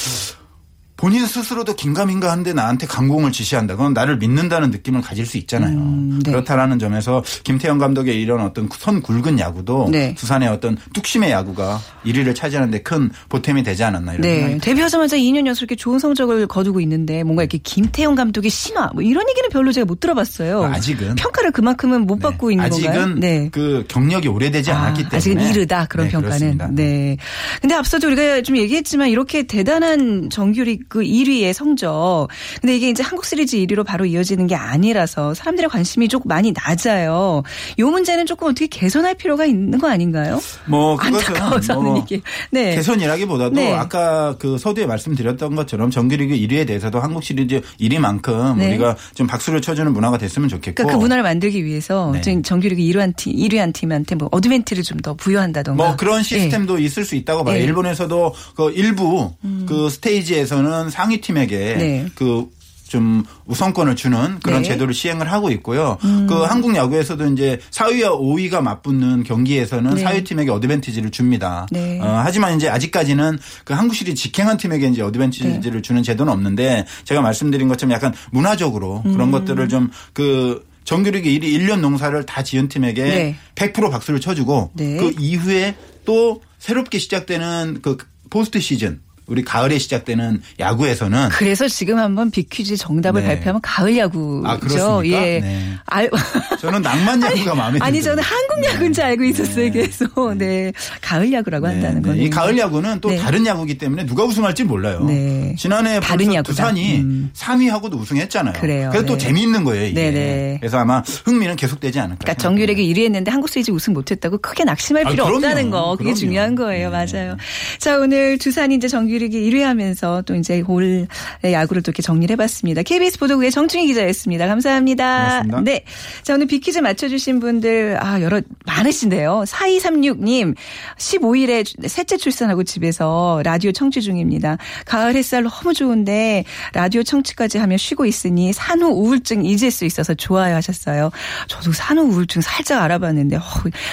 본인 0.96 1.26
스스로도 1.26 1.74
긴가민가 1.76 2.30
하는데 2.30 2.52
나한테 2.52 2.86
강공을 2.86 3.30
지시한다. 3.32 3.76
그건 3.76 3.92
나를 3.92 4.16
믿는다는 4.16 4.70
느낌을 4.70 5.02
가질 5.02 5.26
수 5.26 5.36
있잖아요. 5.36 5.76
음, 5.76 6.20
네. 6.24 6.30
그렇다라는 6.30 6.78
점에서 6.78 7.22
김태형 7.44 7.78
감독의 7.78 8.20
이런 8.20 8.40
어떤 8.40 8.68
선 8.72 9.02
굵은 9.02 9.38
야구도 9.38 9.88
네. 9.90 10.14
두산의 10.14 10.48
어떤 10.48 10.76
뚝심의 10.94 11.30
야구가 11.30 11.80
1위를 12.06 12.34
차지하는데 12.34 12.82
큰 12.82 13.10
보탬이 13.28 13.62
되지 13.62 13.84
않았나 13.84 14.14
이런 14.14 14.22
네. 14.22 14.40
생각이 14.40 14.60
데뷔하자마자 14.60 15.16
2년 15.16 15.46
연속 15.46 15.64
이렇게 15.64 15.76
좋은 15.76 15.98
성적을 15.98 16.46
거두고 16.46 16.80
있는데 16.80 17.22
뭔가 17.24 17.42
이렇게 17.42 17.58
김태형 17.58 18.14
감독의 18.14 18.50
신화 18.50 18.90
뭐 18.94 19.02
이런 19.02 19.28
얘기는 19.28 19.48
별로 19.50 19.72
제가 19.72 19.84
못 19.84 20.00
들어봤어요. 20.00 20.64
아직은. 20.64 21.16
평가를 21.16 21.52
그만큼은 21.52 22.06
못 22.06 22.18
받고 22.20 22.50
있는 22.50 22.64
아직은 22.64 22.92
건가요? 22.92 23.14
네. 23.18 23.48
그 23.52 23.84
경력이 23.88 24.28
오래되지 24.28 24.70
않았기 24.70 25.02
때문에 25.02 25.16
아직은 25.16 25.40
이르다 25.42 25.86
그런 25.86 26.06
네, 26.06 26.12
평가는. 26.12 26.38
그렇습니다. 26.38 26.68
네. 26.72 27.16
근데 27.60 27.74
앞서도 27.74 28.06
우리가 28.06 28.42
좀 28.42 28.56
얘기했지만 28.56 29.08
이렇게 29.08 29.42
대단한 29.42 30.30
정규리 30.30 30.85
그 30.88 31.00
1위의 31.00 31.52
성적. 31.52 32.28
근데 32.60 32.76
이게 32.76 32.90
이제 32.90 33.02
한국 33.02 33.24
시리즈 33.24 33.56
1위로 33.56 33.84
바로 33.84 34.04
이어지는 34.04 34.46
게 34.46 34.54
아니라서 34.54 35.34
사람들의 35.34 35.70
관심이 35.70 36.08
조금 36.08 36.28
많이 36.28 36.52
낮아요. 36.52 37.42
요 37.78 37.90
문제는 37.90 38.26
조금 38.26 38.48
어떻게 38.48 38.66
개선할 38.66 39.14
필요가 39.14 39.44
있는 39.46 39.78
거 39.78 39.88
아닌가요? 39.88 40.40
뭐 40.66 40.96
그것은 40.96 41.34
안타까워서 41.34 41.72
하는 41.74 41.84
뭐 41.84 41.98
얘기. 41.98 42.20
네. 42.50 42.74
개선이라기보다도 42.74 43.54
네. 43.54 43.72
아까 43.72 44.36
그 44.38 44.58
서두에 44.58 44.86
말씀드렸던 44.86 45.54
것처럼 45.54 45.90
정규리그 45.90 46.34
1위에 46.34 46.66
대해서도 46.66 47.00
한국 47.00 47.22
시리즈 47.24 47.62
1위만큼 47.80 48.56
네. 48.58 48.68
우리가 48.68 48.96
좀 49.14 49.26
박수를 49.26 49.60
쳐주는 49.60 49.92
문화가 49.92 50.18
됐으면 50.18 50.48
좋겠고 50.48 50.74
그러니까 50.74 50.98
그 50.98 51.02
문화를 51.02 51.22
만들기 51.22 51.64
위해서 51.64 52.10
네. 52.12 52.20
좀 52.20 52.42
정규리그 52.42 52.82
1위한 52.82 53.14
팀, 53.16 53.34
1위한 53.36 53.72
팀한테 53.72 54.14
뭐 54.16 54.28
어드밴티지를 54.32 54.82
좀 54.82 54.96
더 55.06 55.14
부여한다던가. 55.14 55.84
뭐 55.84 55.96
그런 55.96 56.20
예. 56.20 56.22
시스템도 56.22 56.78
있을 56.78 57.04
수 57.04 57.14
있다고 57.14 57.44
봐요. 57.44 57.56
네. 57.58 57.64
일본에서도 57.64 58.34
그 58.56 58.72
일부 58.72 59.32
그 59.66 59.88
스테이지에서는 59.90 60.75
상위 60.90 61.20
팀에게 61.20 61.56
네. 61.56 62.06
그 62.14 62.69
좀 62.69 63.24
우선권을 63.46 63.96
주는 63.96 64.38
그런 64.40 64.62
네. 64.62 64.68
제도를 64.68 64.94
시행을 64.94 65.30
하고 65.30 65.50
있고요. 65.50 65.98
그 66.00 66.34
한국 66.42 66.74
야구에서도 66.74 67.26
이제 67.32 67.58
4위와 67.70 68.18
5위가 68.18 68.60
맞붙는 68.60 69.24
경기에서는 69.24 69.94
네. 69.94 70.04
4위 70.04 70.24
팀에게 70.24 70.50
어드밴티지를 70.50 71.10
줍니다. 71.10 71.66
네. 71.70 72.00
어, 72.00 72.22
하지만 72.24 72.56
이제 72.56 72.68
아직까지는 72.68 73.38
그 73.64 73.74
한국 73.74 73.94
시리즈 73.94 74.22
직행한 74.22 74.56
팀에게 74.56 74.88
이제 74.88 75.02
어드밴티지를 75.02 75.60
네. 75.60 75.82
주는 75.82 76.02
제도는 76.02 76.32
없는데 76.32 76.86
제가 77.04 77.20
말씀드린 77.20 77.68
것처럼 77.68 77.92
약간 77.92 78.14
문화적으로 78.30 79.02
음. 79.04 79.12
그런 79.12 79.30
것들을 79.30 79.68
좀 79.68 80.16
그 80.16 80.64
정규리그 80.86 81.28
1위 81.28 81.42
1년 81.42 81.80
농사를 81.80 82.24
다 82.24 82.42
지은 82.42 82.68
팀에게 82.68 83.02
네. 83.02 83.36
100% 83.56 83.90
박수를 83.90 84.20
쳐주고 84.20 84.70
네. 84.74 84.96
그 84.96 85.14
이후에 85.18 85.74
또 86.04 86.40
새롭게 86.58 86.98
시작되는 86.98 87.80
그 87.82 87.98
포스트 88.30 88.60
시즌 88.60 89.00
우리 89.26 89.42
가을에 89.42 89.78
시작되는 89.78 90.40
야구에서는 90.60 91.30
그래서 91.30 91.66
지금 91.68 91.98
한번 91.98 92.30
빅퀴즈 92.30 92.76
정답을 92.76 93.22
네. 93.22 93.28
발표하면 93.28 93.60
가을 93.60 93.96
야구죠. 93.96 94.42
아, 94.46 94.56
그렇습니까? 94.58 95.04
예. 95.26 95.40
네. 95.40 95.72
알- 95.86 96.10
저는 96.60 96.82
낭만 96.82 97.20
야구가 97.22 97.54
마음에 97.54 97.78
아니 97.82 98.00
들어요. 98.00 98.16
저는 98.16 98.22
한국 98.22 98.64
야구인 98.64 98.92
줄 98.92 99.04
알고 99.04 99.24
있었어요. 99.24 99.64
네. 99.66 99.70
계속 99.70 100.34
네 100.36 100.72
가을 101.00 101.32
야구라고 101.32 101.66
한다는 101.66 102.02
네, 102.02 102.08
거는 102.08 102.22
이 102.22 102.30
가을 102.30 102.56
야구는 102.56 103.00
또 103.00 103.08
네. 103.08 103.16
다른 103.18 103.44
야구기 103.46 103.78
때문에 103.78 104.06
누가 104.06 104.24
우승할지 104.24 104.62
몰라요. 104.64 105.04
네. 105.04 105.54
지난해 105.58 105.98
다른 106.00 106.26
야구다. 106.32 106.42
두산이 106.52 106.98
음. 107.00 107.30
3위하고도 107.34 107.94
우승했잖아요. 107.98 108.54
그래요. 108.60 108.90
그래서 108.92 109.06
또 109.06 109.14
네. 109.14 109.18
재미있는 109.26 109.64
거예요. 109.64 109.86
이게. 109.86 109.94
네네. 110.10 110.56
그래서 110.60 110.78
아마 110.78 111.02
흥미는 111.24 111.56
계속되지 111.56 111.98
않을까. 111.98 112.18
그러니까 112.20 112.40
정규리그 112.42 112.80
1위 112.80 113.04
했는데 113.04 113.30
한국 113.32 113.48
시리즈 113.50 113.70
우승 113.72 113.92
못했다고 113.92 114.38
크게 114.38 114.62
낙심할 114.64 115.06
아, 115.06 115.10
필요 115.10 115.24
그럼요. 115.24 115.36
없다는 115.38 115.70
거 115.70 115.90
그게 115.96 116.04
그럼요. 116.04 116.14
중요한 116.14 116.54
거예요. 116.54 116.90
네. 116.90 116.96
맞아요. 117.12 117.36
자 117.78 117.98
오늘 117.98 118.38
두산이 118.38 118.76
이제 118.76 118.86
정규 118.86 119.15
리그 119.18 119.36
1위 119.36 119.60
하면서 119.60 120.22
또 120.22 120.34
이제 120.34 120.62
올의 120.66 121.06
야구를 121.44 121.82
또 121.82 121.90
이렇게 121.90 122.02
정리를 122.02 122.32
해봤습니다. 122.34 122.82
KBS 122.82 123.18
보도국의 123.18 123.50
정충희 123.50 123.86
기자였습니다. 123.86 124.46
감사합니다. 124.46 125.42
고맙습니다. 125.42 125.60
네. 125.62 125.84
자 126.22 126.34
오늘 126.34 126.46
비퀴즈 126.46 126.78
맞춰주신 126.78 127.40
분들 127.40 127.98
아 128.00 128.20
여러 128.20 128.40
많으신데요. 128.66 129.44
4236님 129.46 130.54
15일에 130.98 131.88
셋째 131.88 132.16
출산하고 132.16 132.64
집에서 132.64 133.40
라디오 133.44 133.72
청취 133.72 134.02
중입니다. 134.02 134.58
가을 134.84 135.14
햇살 135.14 135.44
너무 135.44 135.74
좋은데 135.74 136.44
라디오 136.72 137.02
청취까지 137.02 137.58
하며 137.58 137.76
쉬고 137.76 138.06
있으니 138.06 138.52
산후 138.52 138.88
우울증 138.88 139.44
잊을 139.44 139.70
수 139.70 139.84
있어서 139.84 140.14
좋아요 140.14 140.56
하셨어요. 140.56 141.10
저도 141.48 141.72
산후 141.72 142.02
우울증 142.02 142.40
살짝 142.40 142.82
알아봤는데 142.82 143.36
어, 143.36 143.40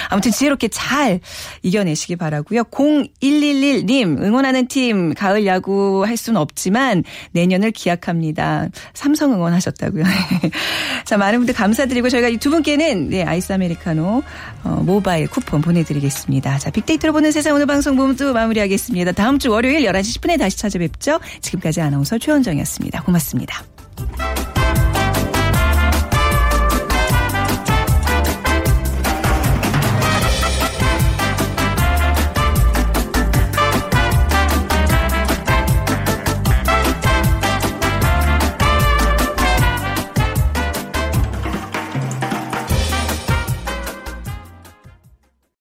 아무튼 0.09 0.31
지혜롭게 0.31 0.67
잘 0.69 1.19
이겨내시기 1.62 2.15
바라고요. 2.15 2.63
0111님 2.63 4.21
응원하는 4.21 4.67
팀 4.67 5.12
가을 5.15 5.47
야구 5.47 6.04
할 6.06 6.17
수는 6.17 6.39
없지만 6.39 7.04
내년을 7.32 7.71
기약합니다. 7.71 8.67
삼성 8.93 9.34
응원하셨다고요. 9.34 10.04
자 11.06 11.17
많은 11.17 11.39
분들 11.39 11.56
감사드리고 11.56 12.10
저희가 12.10 12.30
이 12.30 12.38
두 12.43 12.49
분께는 12.49 13.08
네, 13.08 13.23
아이스 13.23 13.54
아메리카노 13.54 14.21
어, 14.65 14.69
모바일 14.86 15.28
쿠폰 15.28 15.62
보내드리겠습니다. 15.62 16.58
자 16.58 16.69
빅데이터로 16.71 17.13
보는 17.13 17.32
세상 17.32 17.56
오늘 17.56 17.65
방송 17.65 17.95
모두 17.95 18.34
마무리하겠습니다. 18.34 19.13
다음 19.13 19.39
주 19.39 19.49
월요일 19.49 19.86
11시 19.86 20.19
10분에 20.19 20.38
다시 20.38 20.58
찾아뵙죠. 20.58 21.21
지금까지 21.39 21.80
아나운서 21.80 22.17
최원정이었습니다. 22.17 23.04
고맙습니다. 23.04 23.63